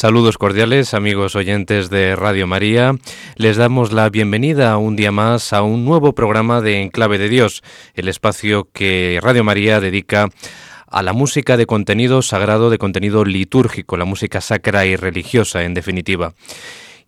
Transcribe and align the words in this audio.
Saludos 0.00 0.38
cordiales 0.38 0.94
amigos 0.94 1.34
oyentes 1.34 1.90
de 1.90 2.14
Radio 2.14 2.46
María. 2.46 2.94
Les 3.34 3.56
damos 3.56 3.92
la 3.92 4.08
bienvenida 4.10 4.76
un 4.76 4.94
día 4.94 5.10
más 5.10 5.52
a 5.52 5.62
un 5.62 5.84
nuevo 5.84 6.14
programa 6.14 6.60
de 6.60 6.82
Enclave 6.82 7.18
de 7.18 7.28
Dios, 7.28 7.64
el 7.94 8.06
espacio 8.06 8.68
que 8.72 9.18
Radio 9.20 9.42
María 9.42 9.80
dedica 9.80 10.28
a 10.86 11.02
la 11.02 11.12
música 11.12 11.56
de 11.56 11.66
contenido 11.66 12.22
sagrado, 12.22 12.70
de 12.70 12.78
contenido 12.78 13.24
litúrgico, 13.24 13.96
la 13.96 14.04
música 14.04 14.40
sacra 14.40 14.86
y 14.86 14.94
religiosa 14.94 15.64
en 15.64 15.74
definitiva. 15.74 16.32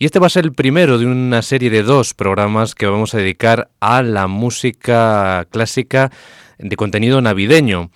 Y 0.00 0.04
este 0.04 0.18
va 0.18 0.26
a 0.26 0.30
ser 0.30 0.44
el 0.44 0.52
primero 0.52 0.98
de 0.98 1.06
una 1.06 1.42
serie 1.42 1.70
de 1.70 1.84
dos 1.84 2.12
programas 2.12 2.74
que 2.74 2.86
vamos 2.86 3.14
a 3.14 3.18
dedicar 3.18 3.70
a 3.78 4.02
la 4.02 4.26
música 4.26 5.46
clásica 5.52 6.10
de 6.58 6.74
contenido 6.74 7.20
navideño. 7.20 7.92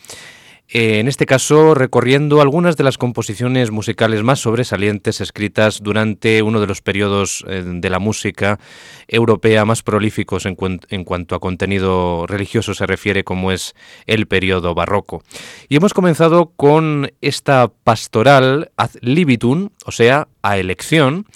Eh, 0.69 0.99
en 0.99 1.09
este 1.09 1.27
caso 1.27 1.75
recorriendo 1.75 2.41
algunas 2.41 2.77
de 2.77 2.85
las 2.85 2.97
composiciones 2.97 3.71
musicales 3.71 4.23
más 4.23 4.41
sobresalientes 4.41 5.21
escritas 5.21 5.83
durante 5.83 6.43
uno 6.43 6.59
de 6.59 6.67
los 6.67 6.81
periodos 6.81 7.45
eh, 7.47 7.63
de 7.65 7.91
la 7.91 7.99
música 7.99 8.59
europea 9.07 9.67
más 9.67 9.83
prolíficos 9.83 10.47
en, 10.47 10.55
cuanto 11.05 11.35
a 11.35 11.41
contenido 11.41 12.27
religioso 12.27 12.73
se 12.73 12.87
refiere, 12.87 13.25
como 13.25 13.53
es 13.53 13.75
el 14.07 14.27
periodo 14.27 14.75
barroco. 14.75 15.23
Y 15.69 15.77
hemos 15.77 15.93
comenzado 15.93 16.53
con 16.57 17.13
esta 17.21 17.71
pastoral 17.85 18.71
ad 18.77 18.91
libitum, 19.03 19.69
o 19.85 19.93
sea, 19.93 20.29
a 20.45 20.59
elección, 20.59 21.27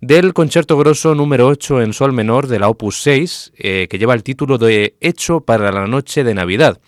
del 0.00 0.32
concierto 0.32 0.78
grosso 0.78 1.14
número 1.14 1.48
8 1.48 1.82
en 1.82 1.92
sol 1.92 2.12
menor 2.12 2.46
de 2.46 2.60
la 2.60 2.68
opus 2.68 3.02
6, 3.02 3.52
eh, 3.56 3.88
que 3.90 3.98
lleva 3.98 4.14
el 4.14 4.22
título 4.22 4.56
de 4.56 4.94
Hecho 5.00 5.40
para 5.40 5.72
la 5.72 5.88
noche 5.88 6.22
de 6.22 6.32
Navidad, 6.32 6.80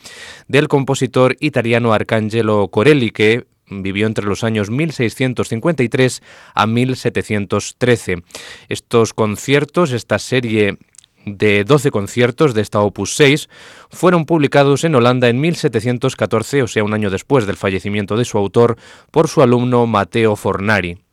del 0.47 0.69
compositor 0.69 1.37
italiano 1.41 1.93
Arcangelo 1.93 2.69
Corelli, 2.69 3.11
que 3.11 3.47
vivió 3.69 4.07
entre 4.07 4.25
los 4.25 4.45
años 4.45 4.71
1653 4.71 6.23
a 6.55 6.67
1713. 6.67 8.23
Estos 8.69 9.13
conciertos, 9.13 9.91
esta 9.93 10.21
serie 10.21 10.79
de 11.27 11.65
12 11.65 11.91
conciertos 11.91 12.55
de 12.55 12.63
esta 12.63 12.81
Opus 12.81 13.17
6 13.17 13.49
fueron 13.91 14.27
publicados 14.27 14.85
en 14.85 14.95
Holanda 14.95 15.29
en 15.29 15.41
1714, 15.41 16.63
o 16.63 16.69
sea, 16.69 16.85
un 16.85 16.95
año 16.95 17.11
después 17.11 17.47
del 17.47 17.57
fallecimiento 17.57 18.17
de 18.17 18.25
su 18.25 18.39
autor, 18.39 18.77
por 19.11 19.29
su 19.29 19.43
alumno 19.43 19.87
Matteo 19.87 20.37
Fornari. 20.37 21.04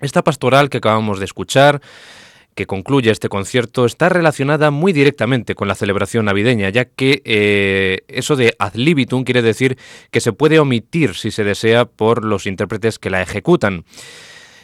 Esta 0.00 0.22
pastoral 0.22 0.68
que 0.68 0.78
acabamos 0.78 1.18
de 1.18 1.24
escuchar, 1.24 1.80
que 2.54 2.66
concluye 2.66 3.10
este 3.10 3.28
concierto, 3.28 3.86
está 3.86 4.08
relacionada 4.08 4.70
muy 4.70 4.92
directamente 4.92 5.54
con 5.54 5.68
la 5.68 5.74
celebración 5.74 6.26
navideña, 6.26 6.68
ya 6.70 6.84
que 6.84 7.22
eh, 7.24 8.00
eso 8.08 8.36
de 8.36 8.54
ad 8.58 8.74
libitum 8.74 9.24
quiere 9.24 9.42
decir 9.42 9.78
que 10.10 10.20
se 10.20 10.32
puede 10.32 10.58
omitir, 10.58 11.14
si 11.14 11.30
se 11.30 11.44
desea, 11.44 11.86
por 11.86 12.24
los 12.24 12.46
intérpretes 12.46 12.98
que 12.98 13.10
la 13.10 13.22
ejecutan. 13.22 13.84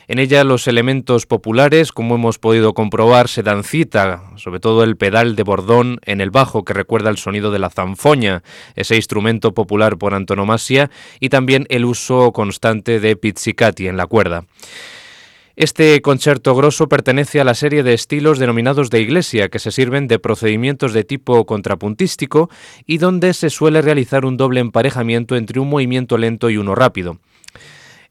En 0.09 0.19
ella 0.19 0.45
los 0.45 0.69
elementos 0.69 1.27
populares, 1.27 1.93
como 1.93 2.17
hemos 2.17 2.39
podido 2.39 2.75
comprobar, 2.75 3.29
se 3.29 3.43
dan 3.43 3.65
cita, 3.65 4.23
sobre 4.37 4.61
todo 4.61 4.85
el 4.85 4.97
pedal 4.97 5.37
de 5.37 5.43
bordón 5.43 6.01
en 6.05 6.21
el 6.21 6.31
bajo 6.31 6.65
que 6.65 6.75
recuerda 6.75 7.09
el 7.09 7.19
sonido 7.19 7.51
de 7.51 7.59
la 7.59 7.71
zanfoña, 7.71 8.43
ese 8.75 8.97
instrumento 8.97 9.55
popular 9.55 9.97
por 9.97 10.13
antonomasia, 10.13 10.91
y 11.21 11.31
también 11.31 11.67
el 11.71 11.85
uso 11.87 12.33
constante 12.33 13.01
de 13.01 13.17
pizzicati 13.17 13.87
en 13.87 13.97
la 13.97 14.07
cuerda. 14.07 14.45
Este 15.55 16.01
concierto 16.01 16.55
grosso 16.55 16.89
pertenece 16.89 17.39
a 17.39 17.45
la 17.45 17.55
serie 17.55 17.83
de 17.83 17.93
estilos 17.93 18.39
denominados 18.39 18.89
de 18.89 19.01
iglesia, 19.01 19.51
que 19.51 19.59
se 19.59 19.71
sirven 19.71 20.09
de 20.09 20.19
procedimientos 20.19 20.95
de 20.95 21.05
tipo 21.05 21.45
contrapuntístico 21.45 22.49
y 22.87 22.97
donde 22.97 23.35
se 23.35 23.51
suele 23.51 23.83
realizar 23.83 24.25
un 24.25 24.39
doble 24.39 24.61
emparejamiento 24.61 25.37
entre 25.37 25.61
un 25.61 25.69
movimiento 25.69 26.17
lento 26.17 26.49
y 26.49 26.57
uno 26.57 26.75
rápido. 26.75 27.19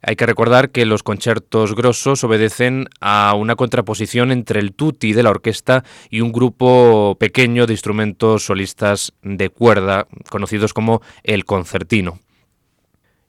Hay 0.04 0.16
que 0.16 0.26
recordar 0.28 0.70
que 0.70 0.86
los 0.86 1.02
conciertos 1.02 1.76
grosos 1.76 2.24
obedecen 2.24 2.88
a 3.00 3.34
una 3.36 3.56
contraposición 3.56 4.32
entre 4.32 4.60
el 4.60 4.74
tutti 4.74 5.14
de 5.14 5.24
la 5.24 5.30
orquesta 5.32 5.84
y 6.10 6.22
un 6.22 6.32
grupo 6.32 7.18
pequeño 7.20 7.66
de 7.66 7.74
instrumentos 7.74 8.46
solistas 8.46 9.14
de 9.24 9.50
cuerda, 9.50 10.08
conocidos 10.30 10.74
como 10.74 11.02
el 11.24 11.46
concertino. 11.46 12.20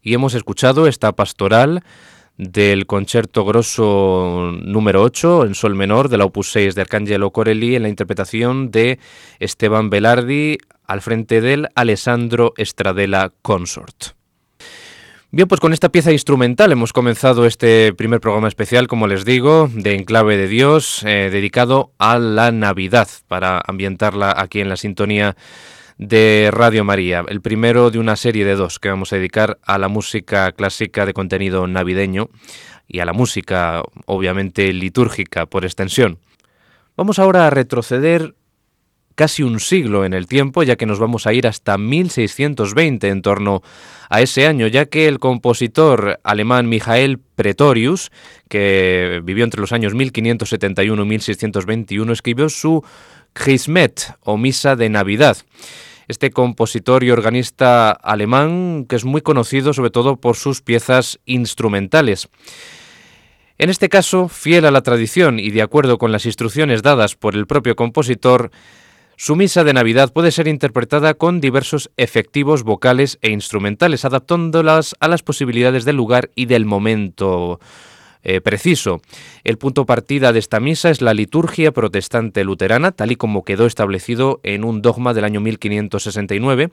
Y 0.03 0.15
hemos 0.15 0.35
escuchado 0.35 0.87
esta 0.87 1.13
pastoral 1.13 1.83
del 2.37 2.87
concierto 2.87 3.45
grosso 3.45 4.53
número 4.63 5.03
8 5.03 5.45
en 5.45 5.55
sol 5.55 5.75
menor 5.75 6.09
de 6.09 6.19
la 6.19 6.25
opus 6.25 6.51
6 6.53 6.75
de 6.75 6.81
Arcangelo 6.81 7.31
Corelli 7.31 7.77
en 7.77 7.83
la 7.83 7.89
interpretación 7.89 8.71
de 8.71 8.99
Esteban 9.39 9.91
Velardi 9.91 10.59
al 10.87 11.01
frente 11.01 11.41
del 11.41 11.69
Alessandro 11.75 12.55
Stradella 12.59 13.33
Consort. 13.43 14.15
Bien, 15.35 15.49
pues 15.49 15.63
con 15.63 15.73
esta 15.73 15.89
pieza 15.89 16.13
instrumental 16.13 16.73
hemos 16.73 16.93
comenzado 16.93 17.47
este 17.47 17.95
primer 17.95 18.21
programa 18.21 18.49
especial, 18.49 18.87
como 18.87 19.07
les 19.07 19.25
digo, 19.25 19.71
de 19.73 19.95
Enclave 19.95 20.37
de 20.37 20.47
Dios, 20.47 21.03
eh, 21.07 21.31
dedicado 21.33 21.93
a 21.99 22.19
la 22.19 22.53
Navidad, 22.53 23.09
para 23.29 23.63
ambientarla 23.67 24.35
aquí 24.37 24.61
en 24.61 24.69
la 24.69 24.77
sintonía 24.77 25.35
de 26.09 26.51
Radio 26.53 26.85
María, 26.85 27.25
el 27.29 27.41
primero 27.41 27.91
de 27.91 27.99
una 27.99 28.17
serie 28.17 28.45
de 28.45 28.57
dos 28.57 28.79
que 28.79 28.89
vamos 28.89 29.13
a 29.13 29.17
dedicar 29.17 29.59
a 29.63 29.79
la 29.79 29.89
música 29.89 30.51
clásica 30.53 31.07
de 31.07 31.15
contenido 31.15 31.67
navideño 31.67 32.29
y 32.89 32.99
a 32.99 33.05
la 33.05 33.13
música 33.13 33.83
obviamente 34.07 34.73
litúrgica 34.73 35.47
por 35.47 35.65
extensión. 35.65 36.19
Vamos 36.97 37.19
ahora 37.19 37.47
a 37.47 37.51
retroceder 37.51 38.35
casi 39.15 39.43
un 39.43 39.61
siglo 39.61 40.05
en 40.05 40.15
el 40.15 40.27
tiempo, 40.27 40.63
ya 40.63 40.77
que 40.77 40.87
nos 40.87 40.99
vamos 40.99 41.27
a 41.27 41.33
ir 41.33 41.47
hasta 41.47 41.79
1620 41.79 43.09
en 43.09 43.23
torno 43.23 43.63
a 44.11 44.21
ese 44.21 44.47
año, 44.47 44.67
ya 44.67 44.87
que 44.87 45.07
el 45.07 45.19
compositor 45.21 46.19
alemán 46.25 46.69
Michael 46.69 47.21
Pretorius, 47.37 48.11
que 48.49 49.21
vivió 49.23 49.45
entre 49.45 49.61
los 49.61 49.73
años 49.73 49.95
1571 49.95 51.03
y 51.03 51.07
1621, 51.07 52.13
escribió 52.13 52.49
su 52.49 52.85
Chrismet 53.35 54.15
o 54.21 54.37
Misa 54.37 54.75
de 54.75 54.89
Navidad 54.89 55.37
este 56.09 56.31
compositor 56.31 57.05
y 57.05 57.11
organista 57.11 57.91
alemán 57.91 58.87
que 58.89 58.97
es 58.97 59.05
muy 59.05 59.21
conocido 59.21 59.73
sobre 59.73 59.91
todo 59.91 60.17
por 60.17 60.37
sus 60.37 60.63
piezas 60.63 61.21
instrumentales. 61.25 62.29
En 63.59 63.71
este 63.71 63.89
caso, 63.89 64.29
fiel 64.29 64.65
a 64.65 64.71
la 64.71 64.83
tradición 64.83 65.39
y 65.39 65.51
de 65.51 65.63
acuerdo 65.63 65.99
con 65.99 66.11
las 66.11 66.27
instrucciones 66.27 66.83
dadas 66.83 67.15
por 67.15 67.37
el 67.37 67.47
propio 67.47 67.77
compositor, 67.77 68.51
su 69.17 69.37
misa 69.37 69.63
de 69.63 69.73
Navidad 69.73 70.13
puede 70.13 70.33
ser 70.33 70.49
interpretada 70.49 71.15
con 71.15 71.41
diversos 71.41 71.91
efectivos 71.97 72.65
vocales 72.65 73.19
e 73.23 73.31
instrumentales, 73.31 74.05
adaptándolas 74.05 74.97
a 74.99 75.07
las 75.07 75.23
posibilidades 75.23 75.85
del 75.85 75.97
lugar 75.97 76.31
y 76.35 76.47
del 76.47 76.65
momento 76.65 77.61
eh, 78.23 78.41
preciso. 78.41 79.01
El 79.45 79.59
punto 79.59 79.87
partida 79.87 80.33
de 80.33 80.39
esta 80.39 80.61
misa 80.61 80.91
es 80.91 81.01
la 81.03 81.15
liturgia 81.15 81.73
protestante 81.73 82.45
luterana, 82.45 82.93
tal 82.93 83.13
y 83.13 83.17
como 83.17 83.45
quedó 83.45 83.67
establecido 83.67 84.41
en 84.43 84.65
un 84.65 84.83
dogma 84.83 85.15
del 85.15 85.25
año 85.25 85.41
1569, 85.41 86.71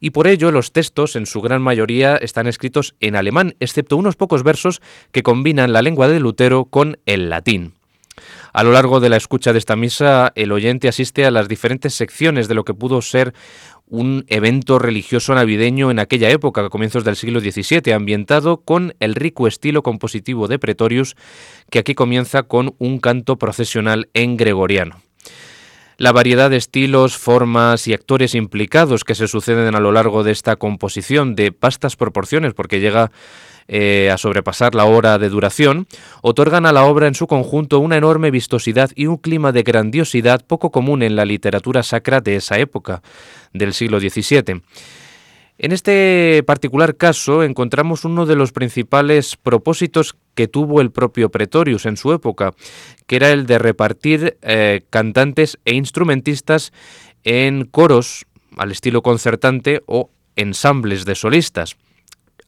y 0.00 0.10
por 0.10 0.26
ello 0.26 0.50
los 0.50 0.72
textos 0.72 1.16
en 1.16 1.26
su 1.26 1.40
gran 1.40 1.62
mayoría 1.62 2.16
están 2.16 2.46
escritos 2.46 2.94
en 3.00 3.16
alemán, 3.16 3.54
excepto 3.60 3.96
unos 3.96 4.16
pocos 4.16 4.42
versos 4.42 4.80
que 5.12 5.22
combinan 5.22 5.72
la 5.72 5.82
lengua 5.82 6.08
de 6.08 6.20
Lutero 6.20 6.66
con 6.66 6.98
el 7.06 7.30
latín. 7.30 7.79
A 8.52 8.64
lo 8.64 8.72
largo 8.72 9.00
de 9.00 9.08
la 9.08 9.16
escucha 9.16 9.52
de 9.52 9.58
esta 9.58 9.76
misa, 9.76 10.32
el 10.34 10.52
oyente 10.52 10.88
asiste 10.88 11.24
a 11.24 11.30
las 11.30 11.48
diferentes 11.48 11.94
secciones 11.94 12.48
de 12.48 12.54
lo 12.54 12.64
que 12.64 12.74
pudo 12.74 13.00
ser 13.00 13.32
un 13.86 14.24
evento 14.28 14.78
religioso 14.78 15.34
navideño 15.34 15.90
en 15.90 15.98
aquella 15.98 16.30
época, 16.30 16.64
a 16.64 16.68
comienzos 16.68 17.04
del 17.04 17.16
siglo 17.16 17.40
XVII, 17.40 17.92
ambientado 17.92 18.58
con 18.58 18.94
el 19.00 19.14
rico 19.14 19.46
estilo 19.46 19.82
compositivo 19.82 20.48
de 20.48 20.58
Pretorius, 20.58 21.16
que 21.70 21.80
aquí 21.80 21.94
comienza 21.94 22.44
con 22.44 22.74
un 22.78 22.98
canto 22.98 23.36
procesional 23.36 24.08
en 24.14 24.36
gregoriano. 24.36 25.02
La 25.96 26.12
variedad 26.12 26.48
de 26.48 26.56
estilos, 26.56 27.18
formas 27.18 27.86
y 27.86 27.92
actores 27.92 28.34
implicados 28.34 29.04
que 29.04 29.14
se 29.14 29.28
suceden 29.28 29.74
a 29.74 29.80
lo 29.80 29.92
largo 29.92 30.24
de 30.24 30.32
esta 30.32 30.56
composición 30.56 31.34
de 31.34 31.52
vastas 31.60 31.96
proporciones, 31.96 32.54
porque 32.54 32.80
llega 32.80 33.10
eh, 33.72 34.10
a 34.10 34.18
sobrepasar 34.18 34.74
la 34.74 34.84
hora 34.84 35.16
de 35.18 35.28
duración, 35.28 35.86
otorgan 36.22 36.66
a 36.66 36.72
la 36.72 36.82
obra 36.86 37.06
en 37.06 37.14
su 37.14 37.28
conjunto 37.28 37.78
una 37.78 37.96
enorme 37.96 38.32
vistosidad 38.32 38.90
y 38.96 39.06
un 39.06 39.16
clima 39.16 39.52
de 39.52 39.62
grandiosidad 39.62 40.44
poco 40.44 40.72
común 40.72 41.04
en 41.04 41.14
la 41.14 41.24
literatura 41.24 41.84
sacra 41.84 42.20
de 42.20 42.34
esa 42.34 42.58
época, 42.58 43.00
del 43.52 43.72
siglo 43.72 44.00
XVII. 44.00 44.62
En 45.58 45.70
este 45.70 46.42
particular 46.46 46.96
caso 46.96 47.44
encontramos 47.44 48.04
uno 48.04 48.26
de 48.26 48.34
los 48.34 48.50
principales 48.50 49.36
propósitos 49.36 50.16
que 50.34 50.48
tuvo 50.48 50.80
el 50.80 50.90
propio 50.90 51.30
Pretorius 51.30 51.86
en 51.86 51.96
su 51.96 52.12
época, 52.12 52.54
que 53.06 53.14
era 53.14 53.30
el 53.30 53.46
de 53.46 53.60
repartir 53.60 54.36
eh, 54.42 54.80
cantantes 54.90 55.60
e 55.64 55.74
instrumentistas 55.74 56.72
en 57.22 57.66
coros 57.66 58.26
al 58.56 58.72
estilo 58.72 59.02
concertante 59.02 59.82
o 59.86 60.10
ensambles 60.34 61.04
de 61.04 61.14
solistas. 61.14 61.76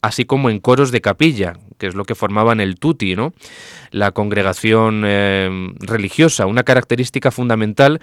Así 0.03 0.25
como 0.25 0.49
en 0.49 0.59
coros 0.59 0.91
de 0.91 0.99
capilla, 0.99 1.53
que 1.79 1.87
es 1.87 1.95
lo 1.95 2.03
que 2.03 2.13
formaban 2.13 2.59
el 2.59 2.75
tuti, 2.75 3.15
¿no? 3.15 3.33
la 3.89 4.11
congregación 4.11 5.03
eh, 5.05 5.49
religiosa, 5.79 6.45
una 6.45 6.63
característica 6.63 7.31
fundamental 7.31 8.01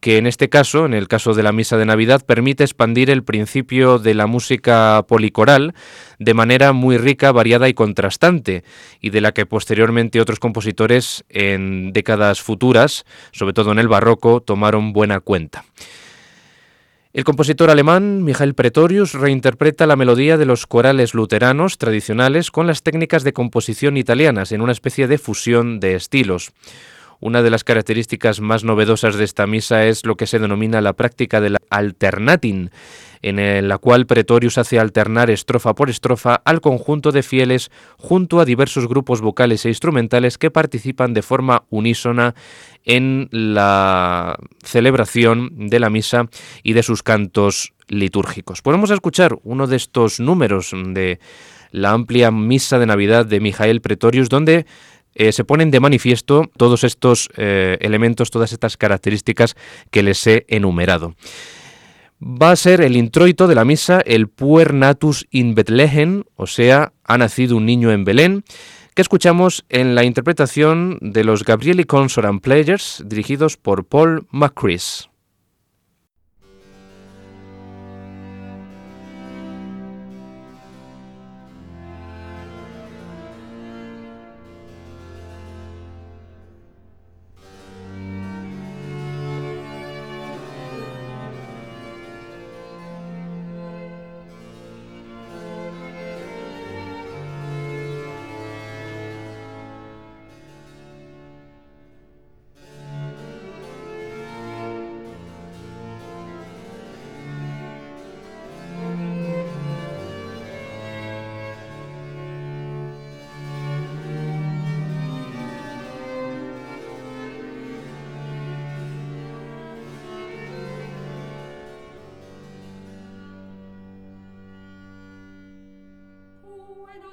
que 0.00 0.16
en 0.16 0.26
este 0.26 0.48
caso, 0.48 0.86
en 0.86 0.94
el 0.94 1.08
caso 1.08 1.34
de 1.34 1.42
la 1.42 1.52
misa 1.52 1.76
de 1.76 1.84
Navidad, 1.84 2.24
permite 2.24 2.64
expandir 2.64 3.10
el 3.10 3.22
principio 3.22 3.98
de 3.98 4.14
la 4.14 4.26
música 4.26 5.04
policoral 5.06 5.74
de 6.18 6.32
manera 6.32 6.72
muy 6.72 6.96
rica, 6.96 7.32
variada 7.32 7.68
y 7.68 7.74
contrastante, 7.74 8.64
y 9.02 9.10
de 9.10 9.20
la 9.20 9.32
que 9.32 9.44
posteriormente 9.44 10.22
otros 10.22 10.40
compositores 10.40 11.22
en 11.28 11.92
décadas 11.92 12.40
futuras, 12.40 13.04
sobre 13.32 13.52
todo 13.52 13.72
en 13.72 13.78
el 13.78 13.88
barroco, 13.88 14.40
tomaron 14.40 14.94
buena 14.94 15.20
cuenta. 15.20 15.64
El 17.14 17.24
compositor 17.24 17.68
alemán 17.68 18.22
Michael 18.22 18.54
Pretorius 18.54 19.12
reinterpreta 19.12 19.86
la 19.86 19.96
melodía 19.96 20.38
de 20.38 20.46
los 20.46 20.66
corales 20.66 21.12
luteranos 21.12 21.76
tradicionales 21.76 22.50
con 22.50 22.66
las 22.66 22.82
técnicas 22.82 23.22
de 23.22 23.34
composición 23.34 23.98
italianas 23.98 24.50
en 24.50 24.62
una 24.62 24.72
especie 24.72 25.06
de 25.06 25.18
fusión 25.18 25.78
de 25.78 25.94
estilos. 25.94 26.52
Una 27.22 27.40
de 27.40 27.50
las 27.50 27.62
características 27.62 28.40
más 28.40 28.64
novedosas 28.64 29.14
de 29.14 29.22
esta 29.22 29.46
misa 29.46 29.86
es 29.86 30.04
lo 30.04 30.16
que 30.16 30.26
se 30.26 30.40
denomina 30.40 30.80
la 30.80 30.94
práctica 30.94 31.40
del 31.40 31.58
alternatin, 31.70 32.72
en 33.22 33.68
la 33.68 33.78
cual 33.78 34.06
Pretorius 34.06 34.58
hace 34.58 34.80
alternar 34.80 35.30
estrofa 35.30 35.76
por 35.76 35.88
estrofa 35.88 36.42
al 36.44 36.60
conjunto 36.60 37.12
de 37.12 37.22
fieles 37.22 37.70
junto 37.96 38.40
a 38.40 38.44
diversos 38.44 38.88
grupos 38.88 39.20
vocales 39.20 39.64
e 39.64 39.68
instrumentales 39.68 40.36
que 40.36 40.50
participan 40.50 41.14
de 41.14 41.22
forma 41.22 41.62
unísona 41.70 42.34
en 42.84 43.28
la 43.30 44.36
celebración 44.64 45.68
de 45.68 45.78
la 45.78 45.90
misa 45.90 46.26
y 46.64 46.72
de 46.72 46.82
sus 46.82 47.04
cantos 47.04 47.72
litúrgicos. 47.86 48.62
Podemos 48.62 48.90
escuchar 48.90 49.38
uno 49.44 49.68
de 49.68 49.76
estos 49.76 50.18
números 50.18 50.72
de 50.72 51.20
la 51.70 51.92
amplia 51.92 52.30
misa 52.30 52.78
de 52.78 52.86
Navidad 52.86 53.26
de 53.26 53.40
Mijael 53.40 53.80
Pretorius, 53.80 54.28
donde 54.28 54.66
eh, 55.14 55.32
se 55.32 55.44
ponen 55.44 55.70
de 55.70 55.80
manifiesto 55.80 56.50
todos 56.56 56.84
estos 56.84 57.28
eh, 57.36 57.78
elementos, 57.80 58.30
todas 58.30 58.52
estas 58.52 58.76
características 58.76 59.56
que 59.90 60.02
les 60.02 60.26
he 60.26 60.44
enumerado 60.48 61.14
va 62.22 62.52
a 62.52 62.56
ser 62.56 62.80
el 62.80 62.96
introito 62.96 63.48
de 63.48 63.54
la 63.54 63.64
misa, 63.64 64.00
el 64.04 64.28
Puer 64.28 64.74
Natus 64.74 65.26
in 65.30 65.54
Bethlehem, 65.54 66.22
o 66.36 66.46
sea, 66.46 66.92
ha 67.04 67.18
nacido 67.18 67.56
un 67.56 67.66
niño 67.66 67.90
en 67.90 68.04
Belén, 68.04 68.44
que 68.94 69.02
escuchamos 69.02 69.64
en 69.68 69.94
la 69.94 70.04
interpretación 70.04 70.98
de 71.00 71.24
los 71.24 71.44
Gabrieli 71.44 71.84
Consonant 71.84 72.42
Players 72.42 73.02
dirigidos 73.06 73.56
por 73.56 73.84
Paul 73.84 74.26
McCris. 74.30 75.08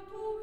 tu 0.07 0.38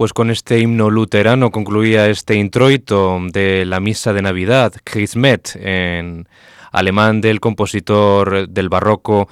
Pues 0.00 0.14
con 0.14 0.30
este 0.30 0.58
himno 0.58 0.88
luterano 0.88 1.50
concluía 1.50 2.08
este 2.08 2.34
introito 2.34 3.18
de 3.34 3.66
la 3.66 3.80
misa 3.80 4.14
de 4.14 4.22
Navidad, 4.22 4.72
Christmet, 4.82 5.56
en 5.56 6.26
alemán 6.72 7.20
del 7.20 7.38
compositor 7.38 8.48
del 8.48 8.70
barroco 8.70 9.28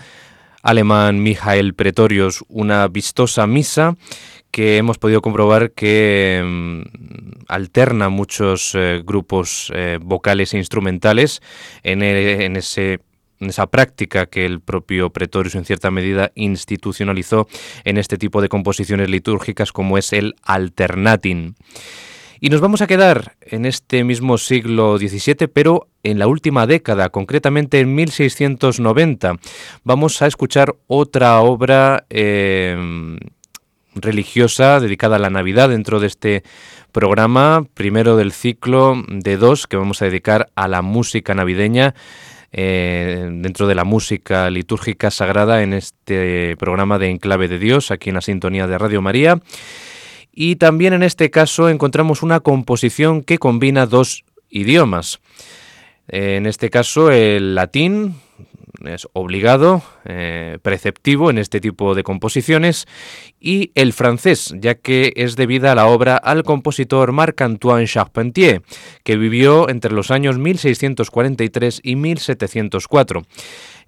alemán 0.63 1.23
Michael 1.23 1.73
Pretorius, 1.73 2.45
una 2.49 2.87
vistosa 2.87 3.47
misa 3.47 3.97
que 4.51 4.77
hemos 4.77 4.99
podido 4.99 5.23
comprobar 5.23 5.71
que 5.71 6.43
mm, 6.45 6.83
alterna 7.49 8.11
muchos 8.11 8.75
eh, 8.75 9.01
grupos 9.03 9.73
eh, 9.75 9.99
vocales 10.03 10.53
e 10.53 10.59
instrumentales 10.59 11.41
en, 11.83 12.03
e, 12.03 12.45
en 12.45 12.57
ese 12.57 13.01
esa 13.41 13.67
práctica 13.67 14.27
que 14.27 14.45
el 14.47 14.61
propio 14.61 15.11
Pretorius 15.11 15.55
en 15.55 15.65
cierta 15.65 15.91
medida 15.91 16.33
institucionalizó 16.35 17.49
en 17.85 17.99
este 17.99 18.19
tipo 18.19 18.43
de 18.43 18.49
composiciones 18.49 19.09
litúrgicas 19.09 19.73
como 19.73 19.99
es 19.99 20.13
el 20.13 20.35
alternatin. 20.43 21.55
Y 22.41 22.51
nos 22.51 22.61
vamos 22.61 22.83
a 22.83 22.87
quedar 22.87 23.35
en 23.41 23.67
este 23.67 24.05
mismo 24.05 24.39
siglo 24.39 24.97
XVII, 24.97 25.49
pero 25.49 25.89
en 26.05 26.21
la 26.21 26.29
última 26.29 26.69
década, 26.69 27.09
concretamente 27.09 27.81
en 27.81 27.95
1690. 27.97 29.35
Vamos 29.83 30.23
a 30.23 30.29
escuchar 30.29 30.77
otra 30.87 31.41
obra 31.41 32.07
eh, 32.11 33.19
religiosa 33.97 34.79
dedicada 34.79 35.17
a 35.17 35.19
la 35.19 35.31
Navidad 35.31 35.69
dentro 35.69 35.99
de 35.99 36.07
este 36.07 36.45
programa, 36.93 37.65
primero 37.75 38.17
del 38.17 38.33
ciclo 38.33 39.03
de 39.09 39.37
dos 39.37 39.67
que 39.67 39.77
vamos 39.77 40.01
a 40.01 40.07
dedicar 40.07 40.49
a 40.55 40.69
la 40.69 40.83
música 40.83 41.35
navideña 41.35 41.95
eh, 42.53 43.29
dentro 43.31 43.67
de 43.67 43.75
la 43.75 43.85
música 43.85 44.49
litúrgica 44.51 45.11
sagrada 45.11 45.63
en 45.63 45.75
este 45.75 46.57
programa 46.57 46.99
de 46.99 47.11
Enclave 47.11 47.49
de 47.49 47.59
Dios, 47.59 47.91
aquí 47.91 48.11
en 48.11 48.15
la 48.15 48.21
sintonía 48.21 48.67
de 48.67 48.79
Radio 48.79 49.03
María. 49.03 49.41
Y 50.33 50.57
también 50.57 50.93
en 50.93 51.03
este 51.03 51.31
caso 51.31 51.69
encontramos 51.69 52.23
una 52.23 52.41
composición 52.41 53.23
que 53.23 53.39
combina 53.39 53.87
dos 53.87 54.25
idiomas. 54.49 55.21
En 56.07 56.47
este 56.47 56.71
caso 56.71 57.11
el 57.11 57.55
latín, 57.55 58.15
es 58.85 59.09
obligado, 59.13 59.83
eh, 60.05 60.59
preceptivo 60.63 61.31
en 61.31 61.39
este 61.39 61.61
tipo 61.61 61.95
de 61.95 62.03
composiciones, 62.03 62.87
y 63.41 63.73
el 63.75 63.93
francés, 63.93 64.55
ya 64.59 64.75
que 64.75 65.13
es 65.17 65.37
debida 65.37 65.73
a 65.73 65.75
la 65.75 65.87
obra 65.87 66.17
al 66.17 66.43
compositor 66.43 67.13
Marc-Antoine 67.13 67.87
Charpentier, 67.87 68.63
que 69.05 69.17
vivió 69.17 69.69
entre 69.69 69.93
los 69.93 70.11
años 70.11 70.39
1643 70.39 71.81
y 71.83 71.97
1704. 71.97 73.23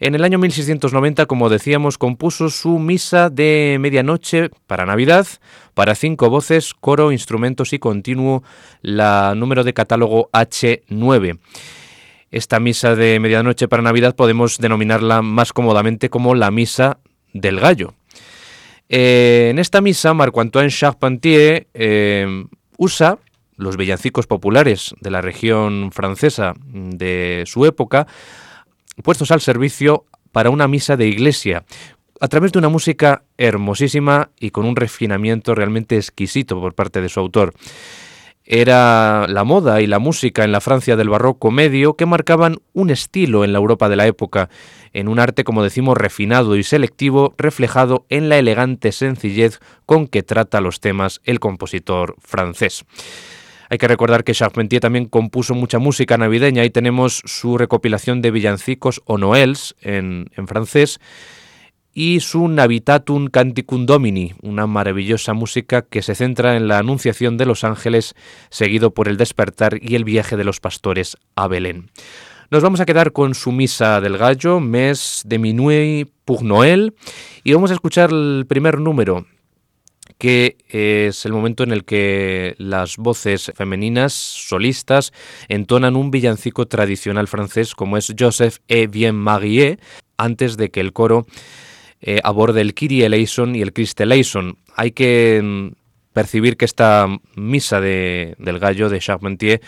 En 0.00 0.14
el 0.14 0.24
año 0.24 0.38
1690, 0.38 1.26
como 1.26 1.50
decíamos, 1.50 1.98
compuso 1.98 2.48
su 2.48 2.78
misa 2.78 3.28
de 3.28 3.76
medianoche 3.78 4.48
para 4.66 4.86
Navidad, 4.86 5.26
para 5.74 5.94
cinco 5.94 6.30
voces, 6.30 6.74
coro, 6.74 7.12
instrumentos 7.12 7.72
y 7.74 7.78
continuo, 7.78 8.42
la 8.80 9.34
número 9.36 9.62
de 9.62 9.74
catálogo 9.74 10.30
H9. 10.32 11.38
Esta 12.30 12.60
misa 12.60 12.94
de 12.94 13.18
medianoche 13.18 13.66
para 13.66 13.82
Navidad 13.82 14.14
podemos 14.14 14.58
denominarla 14.58 15.20
más 15.20 15.52
cómodamente 15.52 16.10
como 16.10 16.36
la 16.36 16.52
misa 16.52 16.98
del 17.32 17.58
gallo. 17.58 17.94
Eh, 18.88 19.48
en 19.50 19.58
esta 19.58 19.80
misa, 19.80 20.14
Marc-Antoine 20.14 20.70
Charpentier 20.70 21.66
eh, 21.74 22.44
usa 22.76 23.18
los 23.56 23.76
villancicos 23.76 24.28
populares 24.28 24.94
de 25.00 25.10
la 25.10 25.20
región 25.20 25.90
francesa 25.92 26.54
de 26.72 27.42
su 27.46 27.66
época, 27.66 28.06
puestos 29.02 29.32
al 29.32 29.40
servicio 29.40 30.06
para 30.30 30.50
una 30.50 30.68
misa 30.68 30.96
de 30.96 31.08
iglesia, 31.08 31.64
a 32.20 32.28
través 32.28 32.52
de 32.52 32.60
una 32.60 32.68
música 32.68 33.24
hermosísima 33.38 34.30
y 34.38 34.50
con 34.50 34.66
un 34.66 34.76
refinamiento 34.76 35.54
realmente 35.56 35.96
exquisito 35.96 36.60
por 36.60 36.74
parte 36.74 37.00
de 37.00 37.08
su 37.08 37.18
autor 37.18 37.54
era 38.52 39.28
la 39.28 39.44
moda 39.44 39.80
y 39.80 39.86
la 39.86 40.00
música 40.00 40.42
en 40.42 40.50
la 40.50 40.60
Francia 40.60 40.96
del 40.96 41.08
barroco 41.08 41.52
medio 41.52 41.94
que 41.94 42.04
marcaban 42.04 42.56
un 42.72 42.90
estilo 42.90 43.44
en 43.44 43.52
la 43.52 43.60
Europa 43.60 43.88
de 43.88 43.94
la 43.94 44.08
época, 44.08 44.50
en 44.92 45.06
un 45.06 45.20
arte, 45.20 45.44
como 45.44 45.62
decimos, 45.62 45.96
refinado 45.96 46.56
y 46.56 46.64
selectivo, 46.64 47.32
reflejado 47.38 48.06
en 48.08 48.28
la 48.28 48.38
elegante 48.38 48.90
sencillez 48.90 49.60
con 49.86 50.08
que 50.08 50.24
trata 50.24 50.60
los 50.60 50.80
temas 50.80 51.20
el 51.22 51.38
compositor 51.38 52.16
francés. 52.18 52.84
Hay 53.68 53.78
que 53.78 53.86
recordar 53.86 54.24
que 54.24 54.34
Charpentier 54.34 54.80
también 54.80 55.06
compuso 55.06 55.54
mucha 55.54 55.78
música 55.78 56.18
navideña 56.18 56.64
y 56.64 56.70
tenemos 56.70 57.22
su 57.26 57.56
recopilación 57.56 58.20
de 58.20 58.32
villancicos 58.32 59.00
o 59.04 59.16
noels 59.16 59.76
en, 59.80 60.28
en 60.36 60.48
francés, 60.48 60.98
y 61.92 62.20
su 62.20 62.48
Navitatum 62.48 63.28
Canticum 63.28 63.86
Domini, 63.86 64.34
una 64.42 64.66
maravillosa 64.66 65.34
música 65.34 65.82
que 65.82 66.02
se 66.02 66.14
centra 66.14 66.56
en 66.56 66.68
la 66.68 66.78
anunciación 66.78 67.36
de 67.36 67.46
los 67.46 67.64
ángeles, 67.64 68.14
seguido 68.48 68.92
por 68.92 69.08
el 69.08 69.16
despertar 69.16 69.78
y 69.80 69.96
el 69.96 70.04
viaje 70.04 70.36
de 70.36 70.44
los 70.44 70.60
pastores 70.60 71.16
a 71.34 71.48
Belén. 71.48 71.90
Nos 72.50 72.62
vamos 72.62 72.80
a 72.80 72.86
quedar 72.86 73.12
con 73.12 73.34
su 73.34 73.52
Misa 73.52 74.00
del 74.00 74.18
Gallo, 74.18 74.60
Mes 74.60 75.22
de 75.24 75.38
Minuit 75.38 76.10
pour 76.24 76.42
Noël, 76.42 76.94
y 77.44 77.52
vamos 77.52 77.70
a 77.70 77.74
escuchar 77.74 78.10
el 78.10 78.44
primer 78.48 78.78
número, 78.78 79.26
que 80.18 80.58
es 80.68 81.24
el 81.24 81.32
momento 81.32 81.62
en 81.62 81.72
el 81.72 81.84
que 81.84 82.54
las 82.58 82.96
voces 82.96 83.52
femeninas 83.54 84.12
solistas 84.12 85.12
entonan 85.48 85.96
un 85.96 86.10
villancico 86.10 86.66
tradicional 86.66 87.28
francés 87.28 87.74
como 87.74 87.96
es 87.96 88.12
Joseph 88.18 88.58
et 88.68 88.90
bien 88.90 89.16
Marie, 89.16 89.78
antes 90.18 90.56
de 90.56 90.70
que 90.70 90.80
el 90.80 90.92
coro 90.92 91.26
eh, 92.00 92.20
aborde 92.24 92.60
el 92.60 92.74
Kyrie 92.74 93.06
eleison 93.06 93.54
y 93.54 93.62
el 93.62 93.72
Christ 93.72 94.00
eleison. 94.00 94.58
Hay 94.74 94.92
que 94.92 95.40
mm, 95.42 95.68
percibir 96.12 96.56
que 96.56 96.64
esta 96.64 97.06
misa 97.36 97.80
de, 97.80 98.34
del 98.38 98.58
gallo 98.58 98.88
de 98.88 99.00
Charpentier 99.00 99.60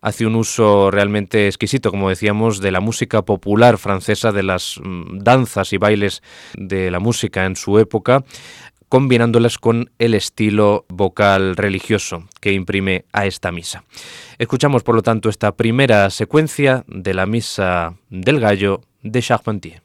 hace 0.00 0.26
un 0.26 0.34
uso 0.34 0.90
realmente 0.90 1.46
exquisito, 1.46 1.90
como 1.90 2.08
decíamos, 2.08 2.60
de 2.60 2.72
la 2.72 2.80
música 2.80 3.22
popular 3.22 3.78
francesa, 3.78 4.32
de 4.32 4.42
las 4.42 4.80
mm, 4.82 5.18
danzas 5.18 5.72
y 5.72 5.78
bailes 5.78 6.22
de 6.54 6.90
la 6.90 6.98
música 6.98 7.46
en 7.46 7.56
su 7.56 7.78
época, 7.78 8.24
combinándolas 8.88 9.56
con 9.56 9.90
el 9.98 10.14
estilo 10.14 10.84
vocal 10.88 11.56
religioso 11.56 12.28
que 12.40 12.52
imprime 12.52 13.06
a 13.12 13.26
esta 13.26 13.50
misa. 13.50 13.84
Escuchamos, 14.38 14.82
por 14.82 14.94
lo 14.94 15.02
tanto, 15.02 15.30
esta 15.30 15.52
primera 15.52 16.10
secuencia 16.10 16.84
de 16.88 17.14
la 17.14 17.24
misa 17.24 17.94
del 18.10 18.38
gallo 18.38 18.82
de 19.02 19.22
Charpentier. 19.22 19.82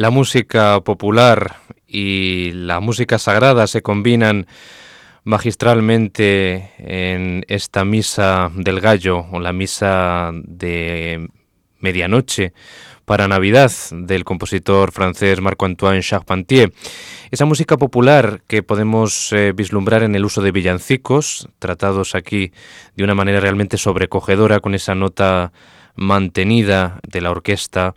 La 0.00 0.08
música 0.08 0.80
popular 0.80 1.56
y 1.86 2.52
la 2.54 2.80
música 2.80 3.18
sagrada 3.18 3.66
se 3.66 3.82
combinan 3.82 4.46
magistralmente 5.24 6.70
en 6.78 7.44
esta 7.48 7.84
misa 7.84 8.50
del 8.54 8.80
gallo 8.80 9.26
o 9.30 9.40
la 9.40 9.52
misa 9.52 10.30
de 10.32 11.28
medianoche 11.80 12.54
para 13.04 13.28
Navidad 13.28 13.70
del 13.92 14.24
compositor 14.24 14.90
francés 14.90 15.38
Marc-Antoine 15.42 16.00
Charpentier. 16.00 16.72
Esa 17.30 17.44
música 17.44 17.76
popular 17.76 18.40
que 18.46 18.62
podemos 18.62 19.34
eh, 19.34 19.52
vislumbrar 19.54 20.02
en 20.02 20.14
el 20.14 20.24
uso 20.24 20.40
de 20.40 20.50
villancicos, 20.50 21.46
tratados 21.58 22.14
aquí 22.14 22.52
de 22.96 23.04
una 23.04 23.14
manera 23.14 23.40
realmente 23.40 23.76
sobrecogedora 23.76 24.60
con 24.60 24.74
esa 24.74 24.94
nota 24.94 25.52
mantenida 25.94 27.00
de 27.06 27.20
la 27.20 27.30
orquesta 27.30 27.94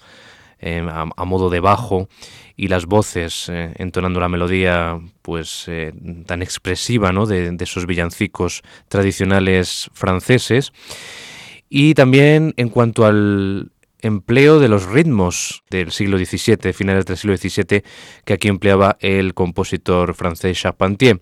eh, 0.65 0.81
a, 0.89 1.25
modo 1.25 1.49
de 1.49 1.59
bajo 1.59 2.07
y 2.55 2.69
las 2.69 2.85
voces 2.85 3.49
eh, 3.49 3.73
entonando 3.75 4.21
la 4.21 4.29
melodía 4.29 4.97
pues 5.21 5.65
eh, 5.67 5.91
tan 6.25 6.41
expresiva 6.41 7.11
¿no? 7.11 7.25
de, 7.25 7.53
esos 7.59 7.85
villancicos 7.85 8.61
tradicionales 8.87 9.89
franceses 9.93 10.71
y 11.67 11.95
también 11.95 12.53
en 12.55 12.69
cuanto 12.69 13.05
al 13.05 13.73
empleo 13.99 14.61
de 14.61 14.69
los 14.69 14.85
ritmos 14.85 15.63
del 15.69 15.91
siglo 15.91 16.17
XVII, 16.17 16.71
finales 16.71 17.05
del 17.05 17.17
siglo 17.17 17.35
XVII, 17.35 17.83
que 18.23 18.33
aquí 18.33 18.47
empleaba 18.47 18.95
el 19.01 19.33
compositor 19.33 20.13
francés 20.13 20.59
Charpentier. 20.59 21.19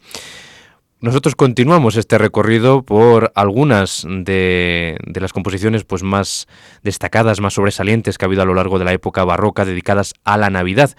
Nosotros 1.02 1.34
continuamos 1.36 1.96
este 1.96 2.20
recorrido 2.20 2.84
por 2.84 3.32
algunas 3.34 4.06
de, 4.08 5.00
las 5.16 5.34
composiciones 5.34 5.84
pues, 5.84 6.04
más 6.04 6.48
destacadas, 6.84 7.42
más 7.42 7.56
sobresalientes 7.56 8.20
que 8.20 8.26
ha 8.26 8.28
habido 8.28 8.44
a 8.44 8.46
lo 8.46 8.54
largo 8.54 8.78
de 8.78 8.86
la 8.86 8.94
época 8.94 9.24
barroca 9.24 9.66
dedicadas 9.66 10.14
a 10.26 10.38
la 10.38 10.52
Navidad. 10.52 10.96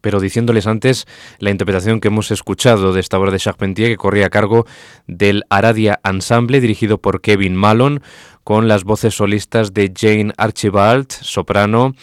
Pero 0.00 0.20
diciéndoles 0.20 0.68
antes 0.68 1.06
la 1.40 1.50
interpretación 1.50 1.98
que 1.98 2.06
hemos 2.06 2.30
escuchado 2.30 2.92
de 2.92 3.00
esta 3.00 3.18
obra 3.18 3.32
de 3.32 3.40
Charpentier 3.40 3.88
que 3.88 3.96
corría 3.96 4.26
a 4.26 4.30
cargo 4.30 4.64
del 5.08 5.42
Aradia 5.50 5.98
Ensemble 6.04 6.60
dirigido 6.60 6.98
por 6.98 7.20
Kevin 7.20 7.56
Malone 7.56 8.00
con 8.44 8.68
las 8.68 8.84
voces 8.84 9.14
solistas 9.14 9.74
de 9.74 9.92
Jane 9.92 10.32
Archibald, 10.36 11.10
soprano, 11.10 11.94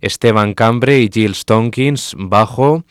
Esteban 0.00 0.54
Cambre 0.54 1.00
y 1.00 1.10
Jill 1.12 1.34
Stonkins, 1.34 2.14
bajo, 2.16 2.84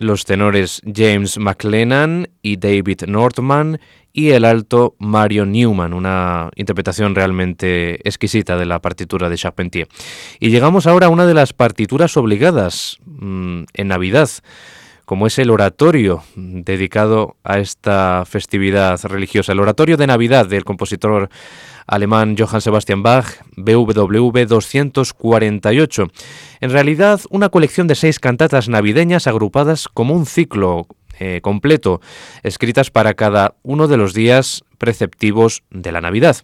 los 0.00 0.24
tenores 0.24 0.80
James 0.92 1.38
McLennan 1.38 2.30
y 2.40 2.56
David 2.56 3.02
Northman 3.06 3.78
y 4.14 4.30
el 4.30 4.46
alto 4.46 4.96
Mario 4.98 5.44
Newman, 5.44 5.92
una 5.92 6.50
interpretación 6.56 7.14
realmente 7.14 8.00
exquisita 8.08 8.56
de 8.56 8.64
la 8.64 8.80
partitura 8.80 9.28
de 9.28 9.36
Charpentier. 9.36 9.88
Y 10.40 10.48
llegamos 10.48 10.86
ahora 10.86 11.06
a 11.06 11.10
una 11.10 11.26
de 11.26 11.34
las 11.34 11.52
partituras 11.52 12.16
obligadas 12.16 12.98
mm, 13.04 13.64
en 13.74 13.88
Navidad, 13.88 14.30
como 15.04 15.26
es 15.26 15.38
el 15.38 15.50
oratorio 15.50 16.22
dedicado 16.34 17.36
a 17.44 17.58
esta 17.58 18.24
festividad 18.26 18.98
religiosa, 19.04 19.52
el 19.52 19.60
oratorio 19.60 19.98
de 19.98 20.06
Navidad 20.06 20.46
del 20.46 20.64
compositor 20.64 21.28
alemán 21.90 22.36
Johann 22.38 22.60
Sebastian 22.60 23.02
Bach, 23.02 23.26
BWV 23.56 24.46
248. 24.46 26.06
En 26.60 26.70
realidad, 26.70 27.20
una 27.30 27.48
colección 27.48 27.88
de 27.88 27.96
seis 27.96 28.20
cantatas 28.20 28.68
navideñas 28.68 29.26
agrupadas 29.26 29.88
como 29.88 30.14
un 30.14 30.24
ciclo 30.24 30.86
eh, 31.18 31.40
completo, 31.42 32.00
escritas 32.44 32.90
para 32.90 33.14
cada 33.14 33.56
uno 33.62 33.88
de 33.88 33.96
los 33.96 34.14
días 34.14 34.62
preceptivos 34.78 35.64
de 35.70 35.92
la 35.92 36.00
Navidad 36.00 36.36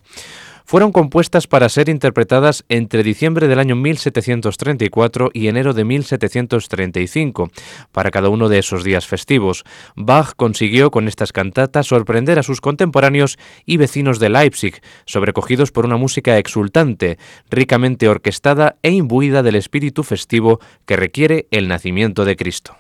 fueron 0.67 0.93
compuestas 0.93 1.47
para 1.47 1.69
ser 1.69 1.89
interpretadas 1.89 2.65
entre 2.69 3.03
diciembre 3.03 3.49
del 3.49 3.59
año 3.59 3.77
1734 3.77 5.31
y 5.33 5.49
enero 5.49 5.73
de 5.73 5.85
1735, 5.85 7.51
para 7.93 8.11
cada 8.11 8.29
uno 8.29 8.49
de 8.49 8.59
esos 8.59 8.85
días 8.85 9.07
festivos. 9.07 9.65
Bach 9.95 10.35
consiguió 10.37 10.91
con 10.91 11.09
estas 11.09 11.33
cantatas 11.33 11.87
sorprender 11.87 12.39
a 12.39 12.43
sus 12.43 12.61
contemporáneos 12.61 13.39
y 13.65 13.77
vecinos 13.77 14.19
de 14.19 14.29
Leipzig, 14.29 14.83
sobrecogidos 15.07 15.73
por 15.73 15.87
una 15.87 15.97
música 15.97 16.37
exultante, 16.39 17.19
ricamente 17.49 18.09
orquestada 18.09 18.77
e 18.83 18.91
imbuida 18.91 19.43
del 19.43 19.55
espíritu 19.55 20.03
festivo 20.03 20.61
que 20.85 20.97
requiere 20.97 21.47
el 21.51 21.69
nacimiento 21.69 22.25
de 22.25 22.37
Cristo. 22.37 22.77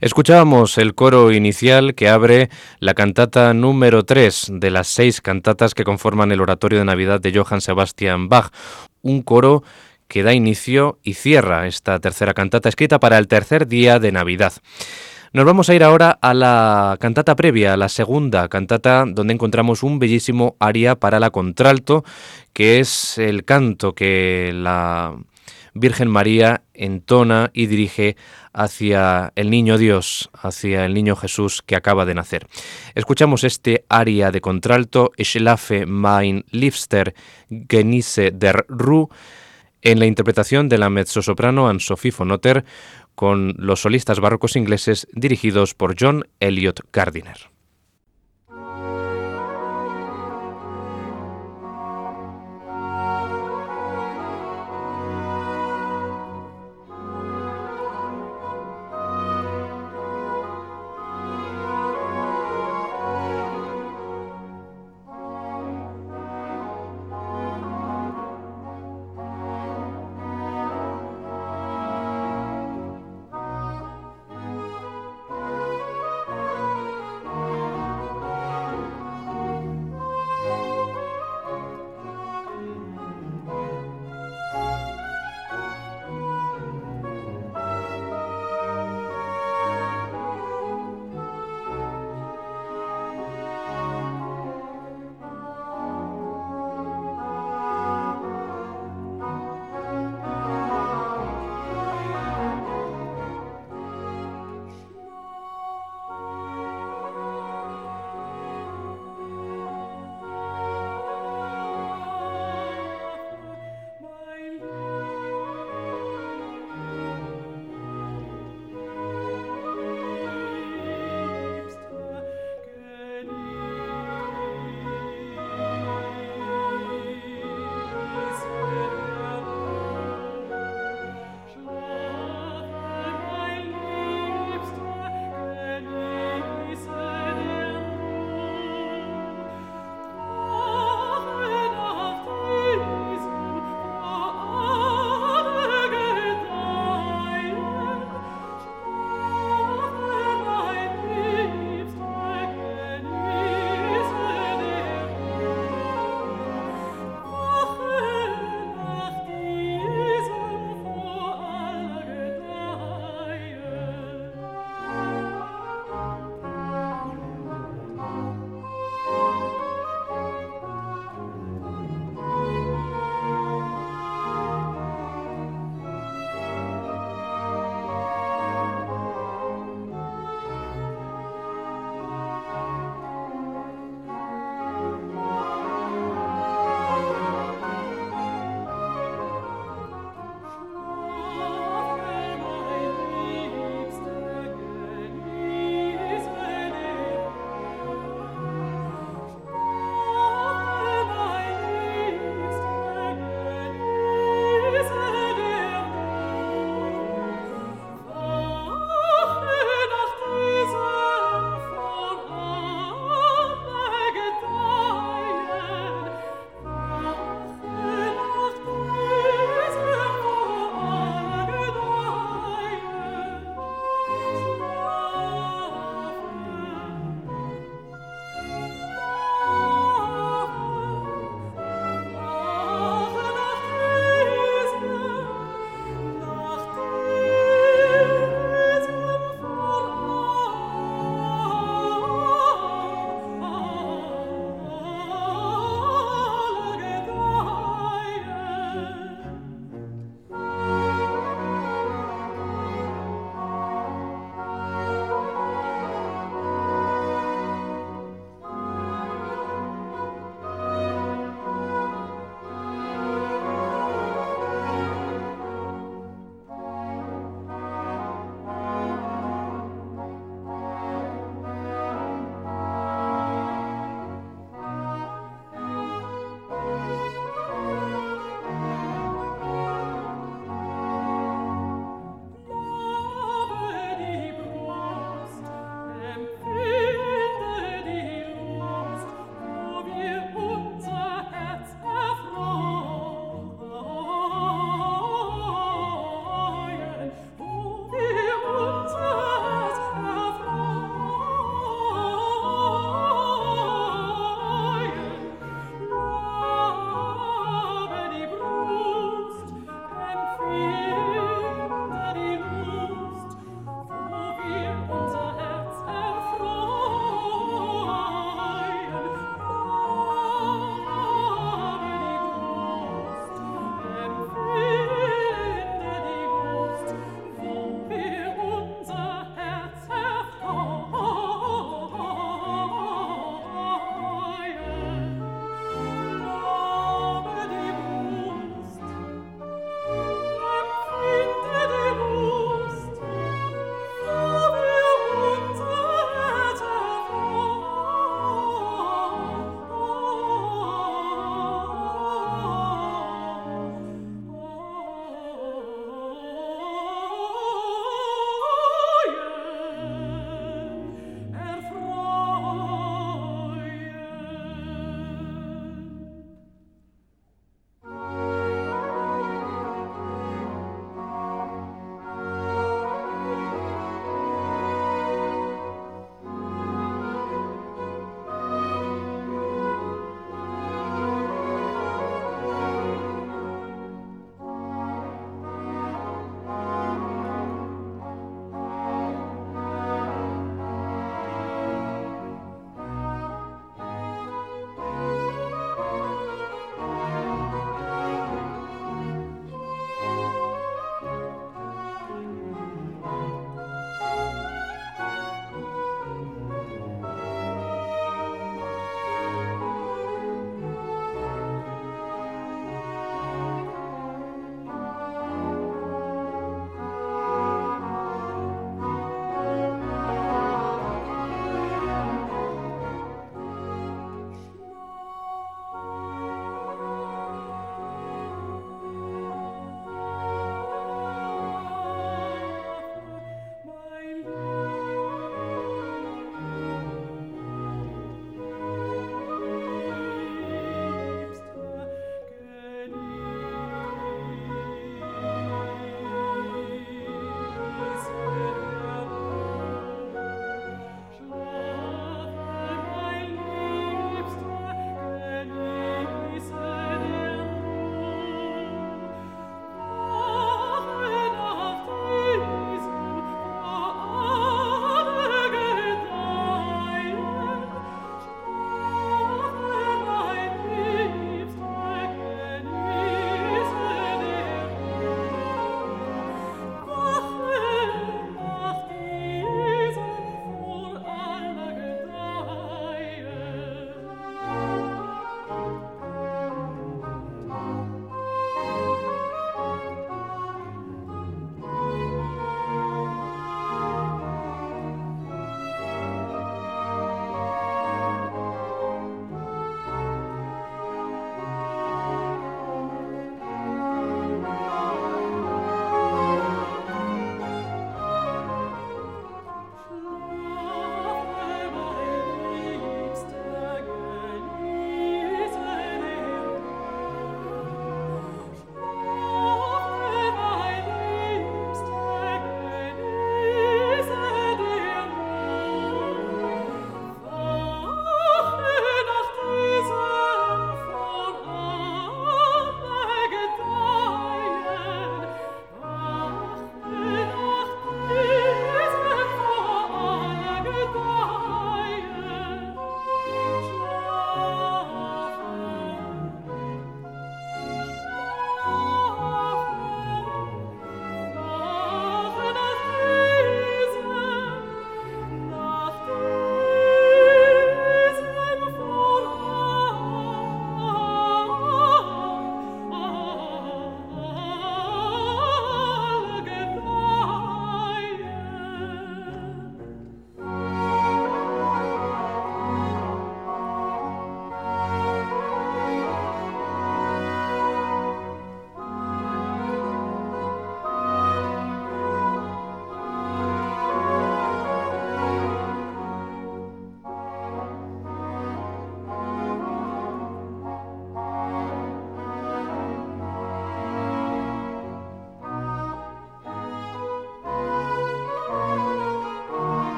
Escuchábamos 0.00 0.78
el 0.78 0.94
coro 0.94 1.32
inicial 1.32 1.96
que 1.96 2.08
abre 2.08 2.50
la 2.78 2.94
cantata 2.94 3.52
número 3.52 4.04
3 4.04 4.52
de 4.52 4.70
las 4.70 4.86
seis 4.86 5.20
cantatas 5.20 5.74
que 5.74 5.82
conforman 5.82 6.30
el 6.30 6.40
oratorio 6.40 6.78
de 6.78 6.84
Navidad 6.84 7.20
de 7.20 7.36
Johann 7.36 7.60
Sebastian 7.60 8.28
Bach, 8.28 8.52
un 9.02 9.22
coro 9.22 9.64
que 10.06 10.22
da 10.22 10.32
inicio 10.32 11.00
y 11.02 11.14
cierra 11.14 11.66
esta 11.66 11.98
tercera 11.98 12.32
cantata 12.32 12.68
escrita 12.68 13.00
para 13.00 13.18
el 13.18 13.26
tercer 13.26 13.66
día 13.66 13.98
de 13.98 14.12
Navidad. 14.12 14.52
Nos 15.32 15.44
vamos 15.44 15.68
a 15.68 15.74
ir 15.74 15.82
ahora 15.82 16.16
a 16.22 16.32
la 16.32 16.96
cantata 17.00 17.34
previa, 17.34 17.74
a 17.74 17.76
la 17.76 17.88
segunda 17.88 18.46
cantata, 18.48 19.04
donde 19.04 19.34
encontramos 19.34 19.82
un 19.82 19.98
bellísimo 19.98 20.54
aria 20.60 20.94
para 20.94 21.18
la 21.18 21.30
contralto, 21.30 22.04
que 22.52 22.78
es 22.78 23.18
el 23.18 23.44
canto 23.44 23.96
que 23.96 24.52
la 24.54 25.16
Virgen 25.74 26.08
María 26.08 26.62
entona 26.74 27.50
y 27.52 27.66
dirige 27.66 28.16
hacia 28.52 29.32
el 29.36 29.50
niño 29.50 29.78
Dios, 29.78 30.30
hacia 30.32 30.84
el 30.84 30.94
niño 30.94 31.16
Jesús 31.16 31.62
que 31.62 31.76
acaba 31.76 32.04
de 32.04 32.14
nacer. 32.14 32.46
Escuchamos 32.94 33.44
este 33.44 33.84
aria 33.88 34.30
de 34.30 34.40
contralto, 34.40 35.12
Schlafe 35.18 35.86
mein 35.86 36.44
Liebster 36.50 37.14
Genieße 37.50 38.30
der 38.32 38.64
Ruhe, 38.68 39.08
en 39.82 39.98
la 39.98 40.06
interpretación 40.06 40.68
de 40.68 40.78
la 40.78 40.90
mezzosoprano 40.90 41.68
Anne-Sophie 41.68 42.10
von 42.10 42.32
Otter 42.32 42.64
con 43.14 43.54
los 43.58 43.82
solistas 43.82 44.20
barrocos 44.20 44.56
ingleses 44.56 45.06
dirigidos 45.12 45.74
por 45.74 45.94
John 45.98 46.24
Elliot 46.40 46.80
Gardiner. 46.92 47.57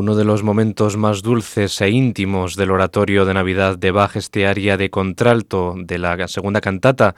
Uno 0.00 0.14
de 0.14 0.24
los 0.24 0.42
momentos 0.42 0.96
más 0.96 1.20
dulces 1.20 1.78
e 1.82 1.90
íntimos 1.90 2.56
del 2.56 2.70
oratorio 2.70 3.26
de 3.26 3.34
Navidad 3.34 3.76
de 3.76 3.90
Bach, 3.90 4.16
este 4.16 4.46
aria 4.46 4.78
de 4.78 4.88
contralto 4.88 5.74
de 5.76 5.98
la 5.98 6.26
segunda 6.26 6.62
cantata, 6.62 7.14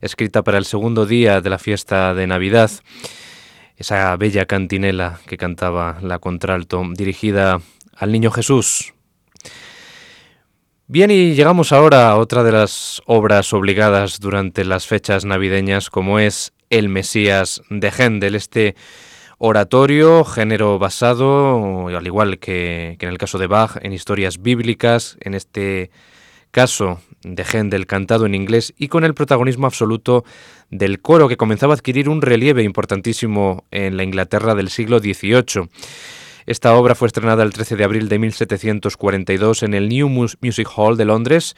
escrita 0.00 0.42
para 0.42 0.58
el 0.58 0.64
segundo 0.64 1.06
día 1.06 1.40
de 1.40 1.48
la 1.48 1.60
fiesta 1.60 2.12
de 2.12 2.26
Navidad. 2.26 2.72
Esa 3.76 4.16
bella 4.16 4.46
cantinela 4.46 5.20
que 5.28 5.36
cantaba 5.36 5.98
la 6.02 6.18
contralto, 6.18 6.82
dirigida 6.94 7.60
al 7.96 8.10
niño 8.10 8.32
Jesús. 8.32 8.92
Bien, 10.88 11.12
y 11.12 11.34
llegamos 11.34 11.70
ahora 11.70 12.10
a 12.10 12.16
otra 12.16 12.42
de 12.42 12.50
las 12.50 13.00
obras 13.06 13.52
obligadas 13.52 14.18
durante 14.18 14.64
las 14.64 14.88
fechas 14.88 15.24
navideñas, 15.24 15.88
como 15.88 16.18
es 16.18 16.52
El 16.68 16.88
Mesías 16.88 17.62
de 17.70 17.92
Händel, 17.92 18.34
este 18.34 18.74
oratorio, 19.38 20.24
género 20.24 20.78
basado, 20.78 21.88
al 21.88 22.06
igual 22.06 22.38
que, 22.38 22.96
en 23.00 23.08
el 23.08 23.18
caso 23.18 23.38
de 23.38 23.46
Bach, 23.46 23.76
en 23.82 23.92
historias 23.92 24.40
bíblicas, 24.40 25.16
en 25.20 25.34
este 25.34 25.90
caso 26.50 27.00
de 27.22 27.44
Händel 27.44 27.86
cantado 27.86 28.26
en 28.26 28.34
inglés 28.34 28.74
y 28.78 28.88
con 28.88 29.04
el 29.04 29.14
protagonismo 29.14 29.66
absoluto 29.66 30.24
del 30.70 31.00
coro 31.00 31.28
que 31.28 31.36
comenzaba 31.36 31.72
a 31.72 31.76
adquirir 31.76 32.08
un 32.08 32.22
relieve 32.22 32.62
importantísimo 32.62 33.64
en 33.70 33.96
la 33.96 34.04
Inglaterra 34.04 34.54
del 34.54 34.70
siglo 34.70 35.00
XVIII. 35.00 35.68
Esta 36.46 36.74
obra 36.76 36.94
fue 36.94 37.08
estrenada 37.08 37.42
el 37.42 37.52
13 37.52 37.76
de 37.76 37.84
abril 37.84 38.08
de 38.08 38.18
1742 38.18 39.62
en 39.62 39.74
el 39.74 39.88
New 39.88 40.08
Music 40.08 40.68
Hall 40.76 40.96
de 40.96 41.06
Londres 41.06 41.56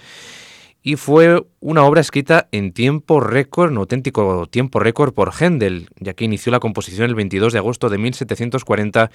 y 0.82 0.96
fue 0.96 1.44
una 1.60 1.84
obra 1.84 2.00
escrita 2.00 2.48
en 2.52 2.72
tiempo 2.72 3.20
récord, 3.20 3.72
un 3.72 3.78
auténtico 3.78 4.46
tiempo 4.46 4.78
récord 4.78 5.12
por 5.12 5.32
Händel, 5.32 5.88
ya 5.98 6.14
que 6.14 6.24
inició 6.24 6.52
la 6.52 6.60
composición 6.60 7.08
el 7.08 7.14
22 7.14 7.52
de 7.52 7.58
agosto 7.58 7.88
de 7.88 7.98
1740 7.98 9.10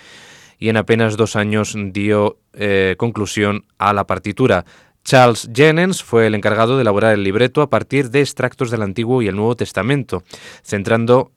y 0.59 0.69
en 0.69 0.77
apenas 0.77 1.17
dos 1.17 1.35
años 1.35 1.75
dio 1.77 2.39
eh, 2.53 2.95
conclusión 2.97 3.65
a 3.77 3.93
la 3.93 4.05
partitura. 4.05 4.65
Charles 5.03 5.49
Jennens 5.53 6.03
fue 6.03 6.27
el 6.27 6.35
encargado 6.35 6.75
de 6.75 6.81
elaborar 6.81 7.13
el 7.13 7.23
libreto 7.23 7.61
a 7.61 7.69
partir 7.69 8.11
de 8.11 8.19
extractos 8.19 8.69
del 8.69 8.83
Antiguo 8.83 9.21
y 9.21 9.27
el 9.27 9.35
Nuevo 9.35 9.55
Testamento, 9.55 10.23
centrando 10.63 11.31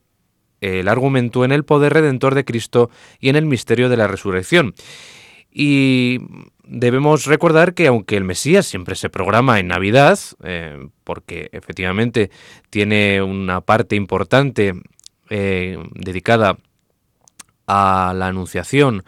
el 0.60 0.88
argumento 0.88 1.44
en 1.44 1.52
el 1.52 1.64
poder 1.64 1.92
redentor 1.92 2.34
de 2.34 2.44
Cristo 2.44 2.90
y 3.20 3.28
en 3.28 3.36
el 3.36 3.46
misterio 3.46 3.88
de 3.88 3.96
la 3.96 4.06
resurrección. 4.06 4.74
Y 5.50 6.18
debemos 6.66 7.26
recordar 7.26 7.74
que 7.74 7.86
aunque 7.86 8.16
el 8.16 8.24
Mesías 8.24 8.66
siempre 8.66 8.94
se 8.94 9.10
programa 9.10 9.58
en 9.58 9.68
Navidad, 9.68 10.18
eh, 10.42 10.88
porque 11.04 11.48
efectivamente 11.52 12.30
tiene 12.70 13.22
una 13.22 13.60
parte 13.60 13.96
importante 13.96 14.74
eh, 15.30 15.78
dedicada 15.94 16.58
a 17.66 18.12
la 18.16 18.28
anunciación 18.28 19.04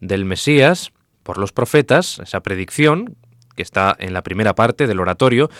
del 0.00 0.24
Mesías 0.24 0.92
por 1.22 1.38
los 1.38 1.52
profetas, 1.52 2.20
esa 2.20 2.40
predicción 2.40 3.16
que 3.56 3.62
está 3.62 3.96
en 3.98 4.12
la 4.12 4.22
primera 4.22 4.54
parte 4.54 4.86
del 4.86 5.00
oratorio, 5.00 5.50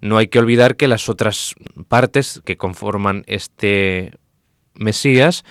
no 0.00 0.18
hay 0.18 0.28
que 0.28 0.38
olvidar 0.38 0.76
que 0.76 0.88
las 0.88 1.08
otras 1.08 1.54
partes 1.88 2.42
que 2.44 2.56
conforman 2.56 3.22
este 3.26 4.12
Mesías, 4.74 5.44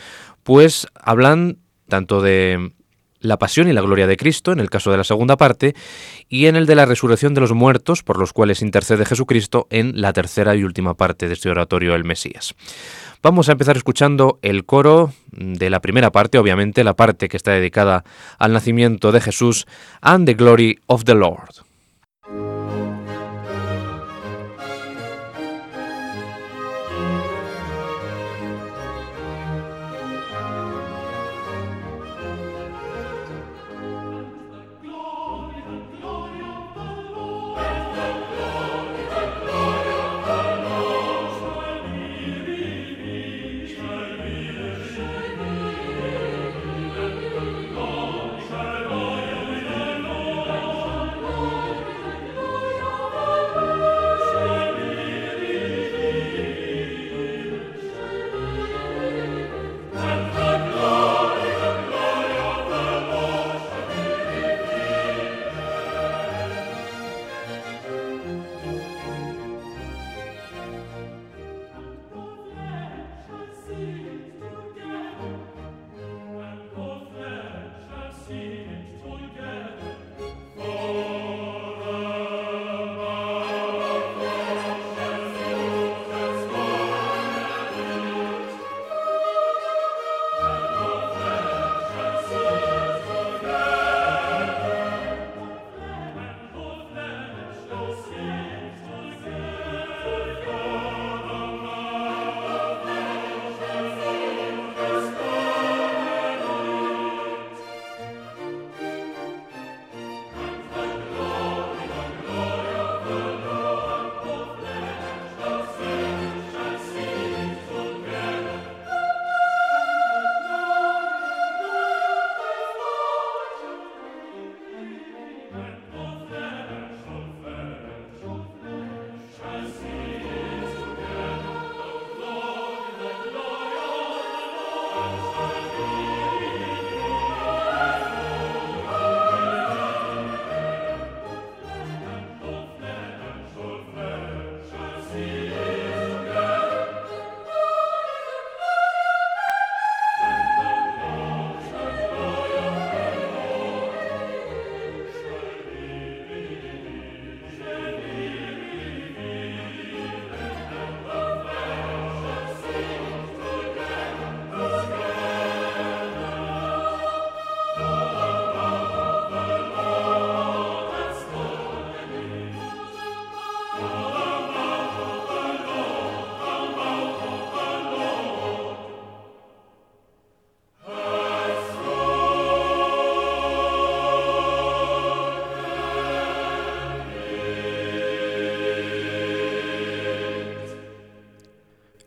pues 0.44 0.88
hablan 0.96 1.60
tanto 1.88 2.22
de 2.22 2.74
la 3.24 3.40
pasión 3.40 3.68
y 3.68 3.74
la 3.74 3.82
gloria 3.82 4.06
de 4.06 4.18
Cristo, 4.18 4.52
en 4.52 4.60
el 4.60 4.70
caso 4.70 4.92
de 4.92 4.98
la 4.98 5.04
segunda 5.04 5.38
parte, 5.38 5.74
y 6.30 6.46
en 6.46 6.56
el 6.56 6.68
de 6.68 6.76
la 6.76 6.86
resurrección 6.86 7.34
de 7.34 7.42
los 7.42 7.54
muertos, 7.54 8.04
por 8.04 8.20
los 8.20 8.34
cuales 8.34 8.62
intercede 8.62 9.06
Jesucristo 9.06 9.66
en 9.72 10.00
la 10.00 10.14
tercera 10.14 10.56
y 10.56 10.64
última 10.64 10.94
parte 10.94 11.28
de 11.28 11.34
este 11.34 11.50
oratorio, 11.50 11.96
el 11.96 12.04
Mesías. 12.04 12.54
Vamos 13.24 13.48
a 13.48 13.54
empezar 13.54 13.78
escuchando 13.78 14.38
el 14.42 14.66
coro 14.66 15.14
de 15.32 15.70
la 15.70 15.80
primera 15.80 16.12
parte, 16.12 16.38
obviamente 16.38 16.84
la 16.84 16.96
parte 16.96 17.30
que 17.30 17.38
está 17.38 17.52
dedicada 17.52 18.04
al 18.38 18.52
nacimiento 18.52 19.12
de 19.12 19.22
Jesús, 19.22 19.66
and 20.02 20.26
the 20.26 20.34
glory 20.34 20.80
of 20.88 21.06
the 21.06 21.16
Lord. 21.16 21.73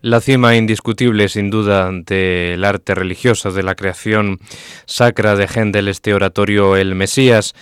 La 0.06 0.20
cima 0.20 0.54
indiscutible, 0.54 1.28
sin 1.28 1.50
duda, 1.50 1.90
del 1.90 2.64
arte 2.64 2.94
religioso, 2.94 3.50
de 3.50 3.64
la 3.64 3.74
creación 3.74 4.38
sacra 4.84 5.34
de 5.34 5.48
Händel, 5.48 5.88
este 5.88 6.14
oratorio 6.14 6.76
El 6.76 6.94
Mesías, 6.94 7.56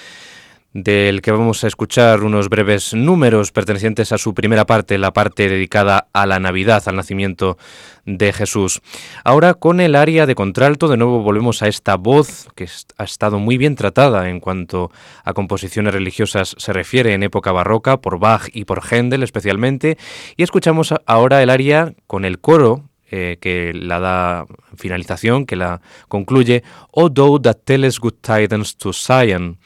del 0.74 1.22
que 1.22 1.30
vamos 1.30 1.62
a 1.62 1.68
escuchar 1.68 2.24
unos 2.24 2.48
breves 2.48 2.94
números 2.94 3.52
pertenecientes 3.52 4.10
a 4.10 4.18
su 4.18 4.34
primera 4.34 4.66
parte, 4.66 4.98
la 4.98 5.12
parte 5.12 5.48
dedicada 5.48 6.08
a 6.12 6.26
la 6.26 6.40
Navidad, 6.40 6.82
al 6.86 6.96
nacimiento 6.96 7.56
de 8.04 8.32
Jesús. 8.32 8.82
Ahora 9.22 9.54
con 9.54 9.80
el 9.80 9.94
área 9.94 10.26
de 10.26 10.34
contralto, 10.34 10.88
de 10.88 10.96
nuevo 10.96 11.22
volvemos 11.22 11.62
a 11.62 11.68
esta 11.68 11.96
voz 11.96 12.48
que 12.56 12.68
ha 12.98 13.04
estado 13.04 13.38
muy 13.38 13.56
bien 13.56 13.76
tratada 13.76 14.28
en 14.28 14.40
cuanto 14.40 14.90
a 15.22 15.32
composiciones 15.32 15.94
religiosas 15.94 16.56
se 16.58 16.72
refiere 16.72 17.14
en 17.14 17.22
época 17.22 17.52
barroca, 17.52 18.00
por 18.00 18.18
Bach 18.18 18.48
y 18.52 18.64
por 18.64 18.82
Händel 18.82 19.22
especialmente, 19.22 19.96
y 20.36 20.42
escuchamos 20.42 20.92
ahora 21.06 21.40
el 21.40 21.50
área 21.50 21.94
con 22.08 22.24
el 22.24 22.40
coro 22.40 22.82
eh, 23.10 23.38
que 23.40 23.72
la 23.74 24.00
da 24.00 24.46
finalización, 24.76 25.46
que 25.46 25.56
la 25.56 25.80
concluye, 26.08 26.62
O 26.90 27.10
thou 27.12 27.40
that 27.40 27.58
tellest 27.64 27.98
good 27.98 28.14
tidings 28.20 28.76
to 28.76 28.92
Zion. 28.92 29.58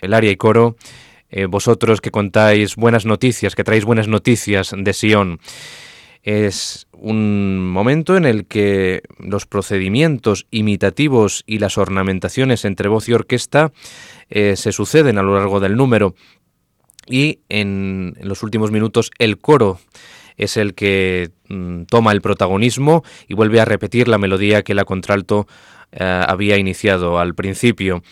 El 0.00 0.14
área 0.14 0.30
y 0.30 0.36
coro, 0.36 0.76
eh, 1.30 1.46
vosotros 1.46 2.00
que 2.00 2.10
contáis 2.10 2.76
buenas 2.76 3.06
noticias, 3.06 3.54
que 3.54 3.64
traéis 3.64 3.84
buenas 3.84 4.08
noticias 4.08 4.74
de 4.76 4.92
Sion. 4.92 5.40
Es 6.22 6.86
un 6.92 7.68
momento 7.68 8.16
en 8.16 8.24
el 8.24 8.46
que 8.46 9.02
los 9.18 9.46
procedimientos 9.46 10.46
imitativos 10.50 11.42
y 11.46 11.58
las 11.58 11.78
ornamentaciones 11.78 12.64
entre 12.64 12.88
voz 12.88 13.08
y 13.08 13.12
orquesta 13.12 13.72
eh, 14.30 14.54
se 14.56 14.70
suceden 14.70 15.18
a 15.18 15.22
lo 15.22 15.36
largo 15.36 15.58
del 15.58 15.76
número 15.76 16.14
y 17.06 17.40
en, 17.48 18.14
los 18.20 18.42
últimos 18.42 18.70
minutos 18.70 19.10
el 19.18 19.38
coro 19.38 19.80
es 20.36 20.56
el 20.56 20.74
que 20.74 21.30
mm, 21.48 21.84
toma 21.84 22.12
el 22.12 22.20
protagonismo 22.20 23.02
y 23.28 23.34
vuelve 23.34 23.60
a 23.60 23.64
repetir 23.64 24.08
la 24.08 24.18
melodía 24.18 24.62
que 24.62 24.74
la 24.74 24.84
contralto 24.84 25.46
eh, 25.92 26.24
había 26.26 26.56
iniciado 26.56 27.18
al 27.18 27.34
principio 27.34 28.02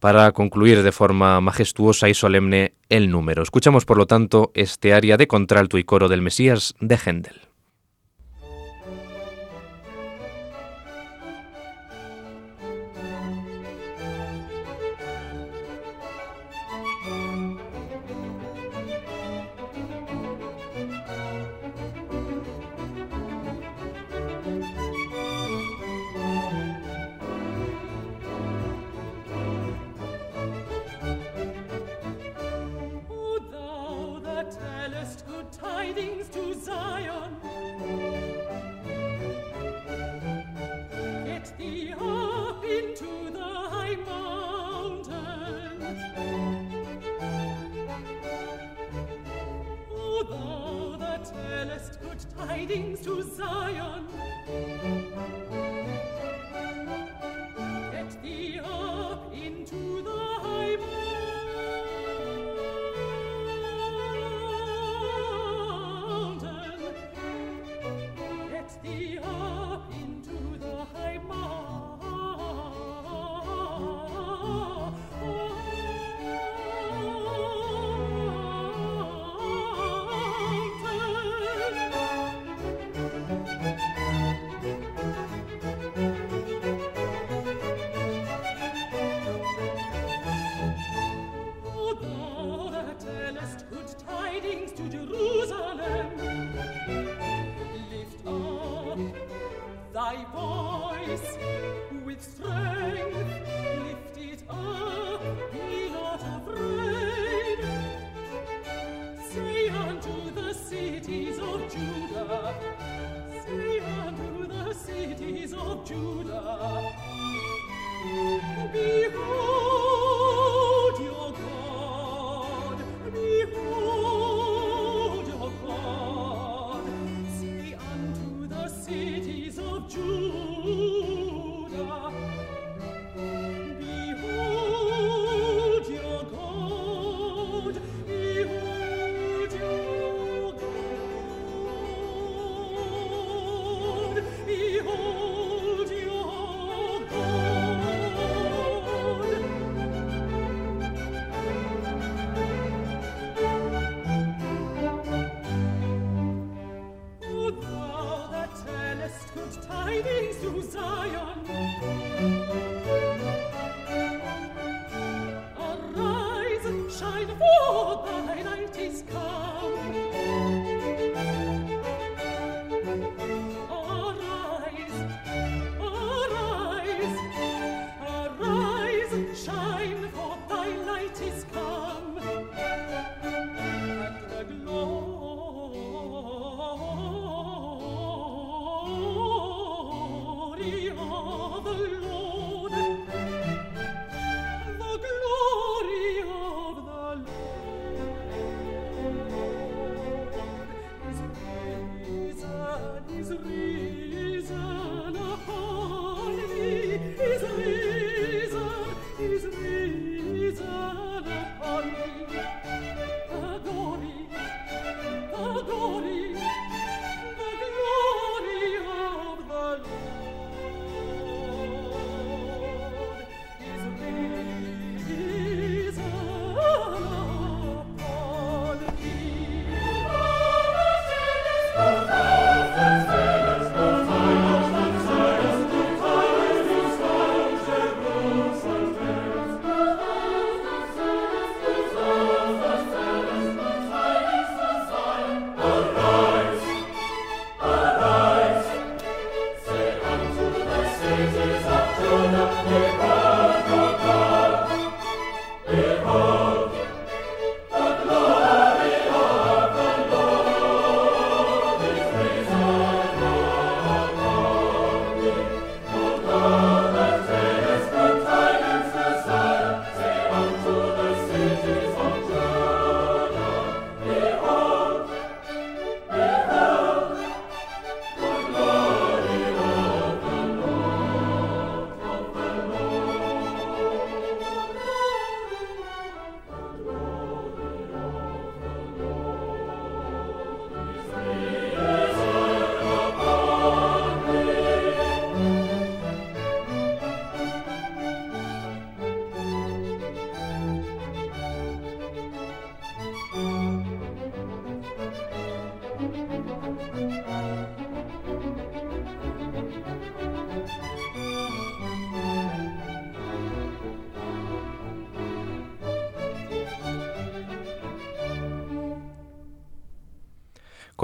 para 0.00 0.30
concluir 0.32 0.82
de 0.82 0.92
forma 0.92 1.40
majestuosa 1.40 2.08
y 2.08 2.14
solemne 2.14 2.74
el 2.88 3.10
número. 3.10 3.42
Escuchamos 3.42 3.84
por 3.84 3.98
lo 3.98 4.06
tanto 4.06 4.52
este 4.54 4.94
aria 4.94 5.16
de 5.16 5.26
contralto 5.26 5.78
y 5.78 5.84
coro 5.84 6.08
del 6.08 6.22
Mesías 6.22 6.74
de 6.80 6.96
Händel. 6.96 7.45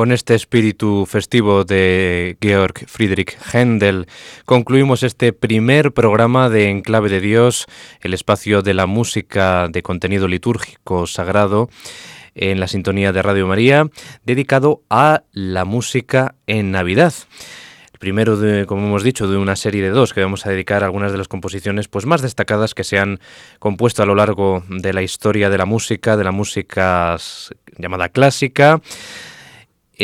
Con 0.02 0.10
este 0.10 0.34
espíritu 0.34 1.06
festivo 1.06 1.62
de 1.62 2.36
Georg 2.42 2.88
Friedrich 2.88 3.38
Händel 3.38 4.08
concluimos 4.44 5.04
este 5.04 5.32
primer 5.32 5.92
programa 5.92 6.48
de 6.48 6.70
Enclave 6.70 7.08
de 7.08 7.20
Dios, 7.20 7.66
el 8.00 8.12
espacio 8.12 8.62
de 8.62 8.74
la 8.74 8.86
música 8.86 9.68
de 9.68 9.84
contenido 9.84 10.26
litúrgico 10.26 11.06
sagrado 11.06 11.70
en 12.34 12.58
la 12.58 12.66
sintonía 12.66 13.12
de 13.12 13.22
Radio 13.22 13.46
María, 13.46 13.86
dedicado 14.24 14.82
a 14.90 15.22
la 15.30 15.64
música 15.64 16.34
en 16.48 16.72
Navidad 16.72 17.14
primero, 18.00 18.36
como 18.66 18.88
hemos 18.88 19.04
dicho, 19.04 19.28
de 19.28 19.36
una 19.36 19.54
serie 19.54 19.80
de 19.80 19.90
dos 19.90 20.12
que 20.12 20.20
vamos 20.20 20.44
a 20.44 20.50
dedicar 20.50 20.82
a 20.82 20.86
algunas 20.86 21.12
de 21.12 21.18
las 21.18 21.28
composiciones 21.28 21.86
pues, 21.86 22.04
más 22.04 22.20
destacadas 22.20 22.74
que 22.74 22.82
se 22.82 22.98
han 22.98 23.20
compuesto 23.60 24.02
a 24.02 24.06
lo 24.06 24.16
largo 24.16 24.64
de 24.68 24.92
la 24.92 25.02
historia 25.02 25.48
de 25.48 25.58
la 25.58 25.66
música, 25.66 26.16
de 26.16 26.24
la 26.24 26.32
música 26.32 27.16
llamada 27.78 28.08
clásica. 28.08 28.80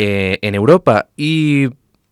Eh, 0.01 0.39
en 0.43 0.55
Europa 0.55 1.09
y 1.17 1.67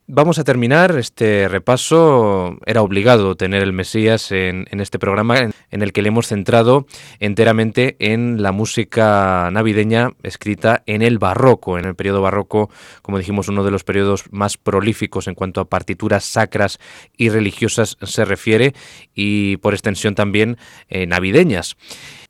Vamos 0.10 0.40
a 0.40 0.46
terminar 0.46 0.98
este 0.98 1.50
repaso. 1.50 2.58
Era 2.66 2.82
obligado 2.82 3.36
tener 3.36 3.62
el 3.62 3.74
Mesías 3.74 4.32
en, 4.32 4.66
este 4.72 5.00
programa 5.00 5.38
en, 5.70 5.82
el 5.82 5.92
que 5.92 6.02
le 6.02 6.08
hemos 6.08 6.28
centrado 6.28 6.86
enteramente 7.20 7.98
en 8.00 8.42
la 8.42 8.54
música 8.54 9.50
navideña 9.52 10.12
escrita 10.24 10.82
en 10.86 11.02
el 11.02 11.20
barroco, 11.20 11.78
en 11.78 11.84
el 11.84 11.96
periodo 11.96 12.22
barroco, 12.22 12.70
como 13.02 13.18
dijimos, 13.18 13.50
uno 13.50 13.66
de 13.66 13.72
los 13.72 13.84
periodos 13.84 14.32
más 14.32 14.56
prolíficos 14.56 15.28
en 15.28 15.36
cuanto 15.36 15.60
a 15.60 15.66
partituras 15.66 16.24
sacras 16.24 16.80
y 17.18 17.28
religiosas 17.28 17.98
se 18.02 18.24
refiere 18.24 18.74
y 19.14 19.58
por 19.58 19.74
extensión 19.74 20.16
también 20.16 20.58
eh, 20.88 21.06
navideñas. 21.06 21.76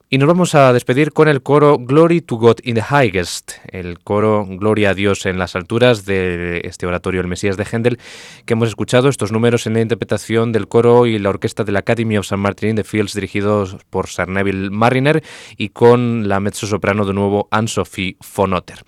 Y 0.10 0.20
nos 0.20 0.28
vamos 0.30 0.56
a 0.56 0.72
despedir 0.72 1.12
con 1.12 1.28
el 1.28 1.42
coro 1.42 1.78
Glory 1.78 2.22
to 2.22 2.38
God 2.38 2.60
in 2.64 2.76
the 2.76 2.82
Highest, 2.82 3.52
el 3.74 4.00
coro 4.00 4.46
Gloria 4.48 4.92
a 4.92 4.94
Dios 4.94 5.26
en 5.26 5.38
las 5.38 5.54
alturas 5.54 6.06
de 6.06 6.62
este 6.64 6.86
oratorio 6.88 7.20
El 7.20 7.28
Mesías 7.28 7.58
de 7.58 7.66
Händel, 7.66 8.00
que 8.46 8.54
hemos 8.54 8.70
escuchado 8.70 9.10
estos 9.10 9.34
números 9.34 9.68
en 9.68 9.74
la 9.74 9.82
interpretación 9.82 10.54
del 10.54 10.70
coro 10.70 11.08
y 11.08 11.20
la 11.20 11.28
orquesta 11.28 11.66
de 11.66 11.74
la 11.74 11.80
Academy 11.80 12.18
of 12.18 12.24
St. 12.24 12.38
Martin 12.38 12.70
in 12.70 12.76
the 12.78 12.86
Fields 12.86 13.16
dirigidos 13.16 13.76
por 13.90 14.08
Sir 14.08 14.30
Neville 14.30 14.70
Mariner 14.70 15.22
y 15.58 15.70
con 15.70 16.30
la 16.30 16.40
mezzo-soprano 16.40 17.04
de 17.04 17.14
nuevo 17.14 17.50
Anne-Sophie 17.52 18.16
von 18.34 18.54
Otter. 18.54 18.80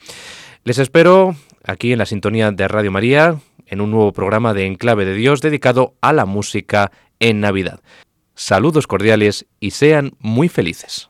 Les 0.63 0.78
espero 0.78 1.36
aquí 1.65 1.91
en 1.91 1.99
la 1.99 2.05
sintonía 2.05 2.49
de 2.51 2.65
Radio 2.70 2.93
María 2.93 3.36
en 3.65 3.82
un 3.82 3.91
nuevo 3.91 4.13
programa 4.13 4.53
de 4.53 4.67
Enclave 4.67 5.03
de 5.03 5.15
Dios 5.15 5.41
dedicado 5.41 5.95
a 5.99 6.13
la 6.13 6.26
música 6.26 6.93
en 7.20 7.41
Navidad. 7.41 7.82
Saludos 8.39 8.87
cordiales 8.87 9.47
y 9.59 9.71
sean 9.71 10.13
muy 10.17 10.47
felices. 10.47 11.09